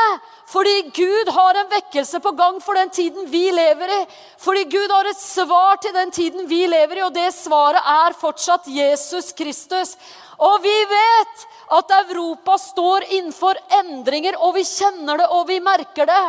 Fordi 0.47 0.75
Gud 0.95 1.31
har 1.33 1.57
en 1.57 1.71
vekkelse 1.71 2.21
på 2.21 2.35
gang 2.37 2.61
for 2.63 2.77
den 2.79 2.91
tiden 2.93 3.31
vi 3.31 3.47
lever 3.55 3.93
i. 3.97 4.01
Fordi 4.39 4.65
Gud 4.65 4.93
har 4.93 5.09
et 5.09 5.21
svar 5.21 5.81
til 5.83 5.95
den 5.97 6.11
tiden 6.15 6.49
vi 6.49 6.67
lever 6.69 7.01
i, 7.01 7.05
og 7.07 7.15
det 7.15 7.31
svaret 7.37 7.81
er 7.81 8.17
fortsatt 8.21 8.69
Jesus 8.69 9.33
Kristus. 9.33 9.97
Og 10.39 10.61
vi 10.63 10.77
vet 10.91 11.47
at 11.73 11.91
Europa 11.91 12.59
står 12.59 13.05
innenfor 13.09 13.59
endringer, 13.81 14.37
og 14.37 14.55
vi 14.59 14.65
kjenner 14.69 15.19
det 15.23 15.29
og 15.33 15.47
vi 15.49 15.59
merker 15.65 16.09
det. 16.09 16.21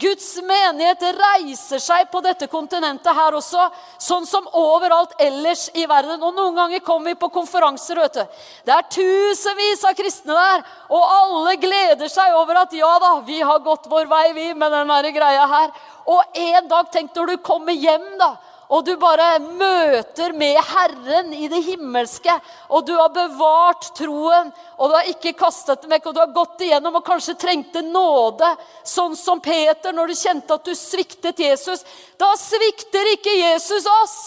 Guds 0.00 0.28
menighet 0.46 1.02
reiser 1.18 1.82
seg 1.82 2.06
på 2.12 2.22
dette 2.24 2.46
kontinentet 2.50 3.14
her 3.16 3.34
også, 3.34 3.66
sånn 3.98 4.26
som 4.26 4.46
overalt 4.58 5.16
ellers 5.22 5.66
i 5.74 5.86
verden. 5.90 6.22
Og 6.22 6.34
noen 6.36 6.54
ganger 6.58 6.84
kommer 6.86 7.12
vi 7.12 7.20
på 7.20 7.32
konferanser. 7.34 8.00
vet 8.04 8.14
du. 8.14 8.24
Det 8.64 8.74
er 8.74 8.88
tusenvis 8.90 9.84
av 9.84 9.98
kristne 9.98 10.38
der, 10.38 10.64
og 10.88 11.02
alle 11.18 11.56
gleder 11.56 12.08
seg 12.08 12.34
over 12.38 12.62
at 12.62 12.72
ja 12.72 12.94
da, 13.02 13.18
vi 13.26 13.40
har 13.40 13.58
gått 13.64 13.90
vår 13.90 14.06
vei, 14.06 14.26
vi, 14.32 14.48
med 14.54 14.72
den 14.72 15.14
greia 15.14 15.46
her. 15.46 15.70
Og 16.06 16.22
en 16.36 16.68
dag, 16.68 16.90
tenk 16.92 17.14
når 17.16 17.34
du 17.34 17.36
kommer 17.42 17.72
hjem, 17.72 18.18
da 18.20 18.34
og 18.68 18.84
du 18.86 18.94
bare 19.00 19.38
møter 19.44 20.32
med 20.36 20.56
Herren 20.70 21.32
i 21.36 21.48
det 21.52 21.60
himmelske, 21.66 22.32
og 22.68 22.86
du 22.86 22.94
har 22.96 23.12
bevart 23.14 23.90
troen, 23.98 24.52
og 24.78 24.90
du 24.90 24.96
har 24.96 25.10
ikke 25.10 25.34
kastet 25.38 25.82
den 25.82 25.92
vekk, 25.94 26.08
og 26.08 26.14
du 26.14 26.22
har 26.22 26.36
gått 26.36 26.64
igjennom 26.64 27.00
og 27.00 27.06
kanskje 27.06 27.36
trengte 27.40 27.84
nåde, 27.84 28.54
sånn 28.86 29.16
som 29.18 29.42
Peter 29.44 29.92
når 29.94 30.12
du 30.12 30.16
kjente 30.18 30.56
at 30.56 30.64
du 30.64 30.74
sviktet 30.78 31.44
Jesus. 31.44 31.84
Da 32.20 32.32
svikter 32.40 33.12
ikke 33.14 33.36
Jesus 33.40 33.90
oss. 34.02 34.18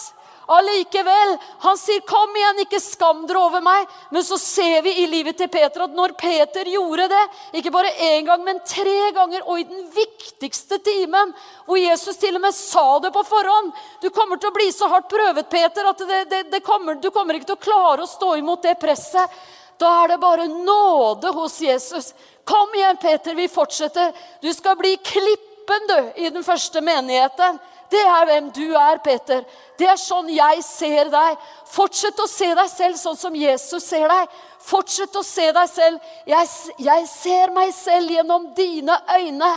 Allikevel, 0.48 1.38
han 1.58 1.76
sier, 1.76 2.00
'Kom 2.00 2.36
igjen, 2.36 2.60
ikke 2.64 2.80
skam 2.80 3.26
dere 3.28 3.38
over 3.38 3.60
meg.' 3.60 3.88
Men 4.10 4.24
så 4.24 4.38
ser 4.40 4.80
vi 4.82 4.94
i 5.02 5.06
livet 5.06 5.36
til 5.36 5.48
Peter 5.48 5.84
at 5.84 5.92
når 5.92 6.14
Peter 6.16 6.64
gjorde 6.64 7.08
det, 7.12 7.24
ikke 7.60 7.72
bare 7.72 7.92
én 7.92 8.24
gang, 8.24 8.44
men 8.44 8.60
tre 8.64 9.12
ganger, 9.12 9.42
og 9.44 9.60
i 9.60 9.66
den 9.68 9.84
viktigste 9.92 10.78
timen, 10.78 11.34
hvor 11.66 11.76
Jesus 11.76 12.16
til 12.16 12.34
og 12.36 12.40
med 12.40 12.54
sa 12.56 12.98
det 12.98 13.12
på 13.12 13.26
forhånd 13.28 13.72
'Du 14.00 14.08
kommer 14.10 14.40
til 14.40 14.48
å 14.48 14.56
bli 14.56 14.72
så 14.72 14.88
hardt 14.88 15.08
prøvet, 15.08 15.50
Peter, 15.50 15.84
at 15.84 15.98
det, 15.98 16.24
det, 16.30 16.50
det 16.50 16.64
kommer, 16.64 16.94
du 16.94 17.10
kommer 17.10 17.34
ikke 17.34 17.52
til 17.52 17.60
å 17.60 17.66
klare 17.68 18.02
å 18.02 18.08
stå 18.08 18.36
imot 18.38 18.62
det 18.62 18.80
presset.' 18.80 19.30
Da 19.78 20.02
er 20.02 20.08
det 20.08 20.18
bare 20.18 20.48
nåde 20.48 21.30
hos 21.30 21.60
Jesus. 21.60 22.14
Kom 22.44 22.72
igjen, 22.74 22.96
Peter, 22.96 23.34
vi 23.34 23.48
fortsetter. 23.48 24.12
Du 24.40 24.52
skal 24.54 24.76
bli 24.76 24.96
klippen, 24.96 25.84
du, 25.88 26.12
i 26.16 26.30
den 26.30 26.42
første 26.42 26.80
menigheten. 26.80 27.60
Det 27.88 28.00
er 28.04 28.26
hvem 28.28 28.50
du 28.52 28.66
er, 28.76 29.00
Peter. 29.04 29.44
Det 29.78 29.86
er 29.88 29.96
sånn 30.00 30.28
jeg 30.32 30.62
ser 30.66 31.08
deg. 31.12 31.38
Fortsett 31.72 32.20
å 32.20 32.28
se 32.28 32.50
deg 32.54 32.68
selv 32.70 33.00
sånn 33.00 33.16
som 33.16 33.36
Jesus 33.36 33.86
ser 33.88 34.08
deg. 34.10 34.38
Fortsett 34.68 35.16
å 35.16 35.24
se 35.24 35.46
deg 35.56 35.70
selv. 35.72 36.12
Jeg, 36.28 36.50
jeg 36.84 37.08
ser 37.08 37.52
meg 37.56 37.72
selv 37.76 38.12
gjennom 38.12 38.50
dine 38.56 38.98
øyne. 39.16 39.50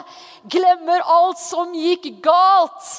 Glemmer 0.48 1.04
alt 1.04 1.42
som 1.44 1.74
gikk 1.76 2.08
galt. 2.24 2.92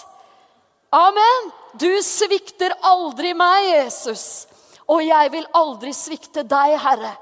Amen. 0.92 1.52
Du 1.80 1.88
svikter 2.04 2.74
aldri 2.84 3.32
meg, 3.32 3.70
Jesus. 3.70 4.44
Og 4.92 5.00
jeg 5.06 5.32
vil 5.32 5.48
aldri 5.56 5.94
svikte 5.96 6.44
deg, 6.44 6.76
Herre. 6.82 7.14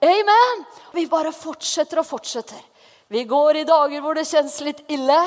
Amen. 0.00 0.64
Vi 0.94 1.04
bare 1.10 1.34
fortsetter 1.34 2.00
og 2.00 2.08
fortsetter. 2.08 2.62
Vi 3.08 3.24
går 3.24 3.56
i 3.56 3.64
dager 3.64 4.02
hvor 4.04 4.18
det 4.18 4.26
kjennes 4.28 4.58
litt 4.60 4.82
ille, 4.92 5.18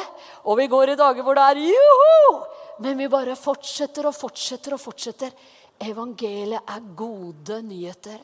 og 0.46 0.60
vi 0.60 0.68
går 0.70 0.94
i 0.94 1.00
dager 1.00 1.26
hvor 1.26 1.38
det 1.38 1.48
er 1.50 1.62
joho! 1.66 2.36
Men 2.82 2.98
vi 2.98 3.08
bare 3.10 3.36
fortsetter 3.38 4.08
og 4.10 4.16
fortsetter 4.18 4.76
og 4.76 4.82
fortsetter. 4.82 5.34
Evangeliet 5.82 6.70
er 6.70 6.86
gode 6.98 7.58
nyheter. 7.66 8.20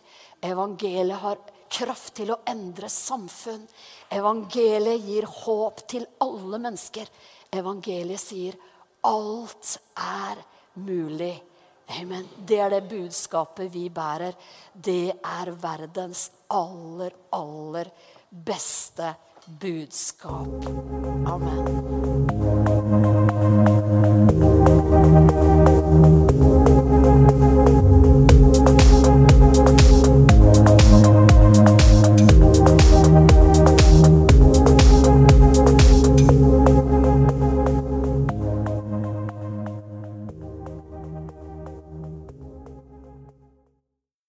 Evangeliet 0.45 1.21
har 1.23 1.41
kraft 1.73 2.13
til 2.19 2.31
å 2.33 2.39
endre 2.49 2.89
samfunn. 2.89 3.65
Evangeliet 4.13 5.05
gir 5.09 5.27
håp 5.43 5.83
til 5.89 6.05
alle 6.21 6.61
mennesker. 6.61 7.09
Evangeliet 7.57 8.21
sier 8.21 8.57
alt 9.09 9.77
er 9.97 10.41
mulig. 10.85 11.33
Amen. 11.97 12.25
Det 12.45 12.59
er 12.61 12.75
det 12.75 12.85
budskapet 12.89 13.71
vi 13.73 13.87
bærer. 13.89 14.37
Det 14.73 15.15
er 15.17 15.53
verdens 15.61 16.27
aller, 16.53 17.13
aller 17.33 17.89
beste 18.29 19.15
budskap. 19.47 20.47
Amen. 21.25 22.16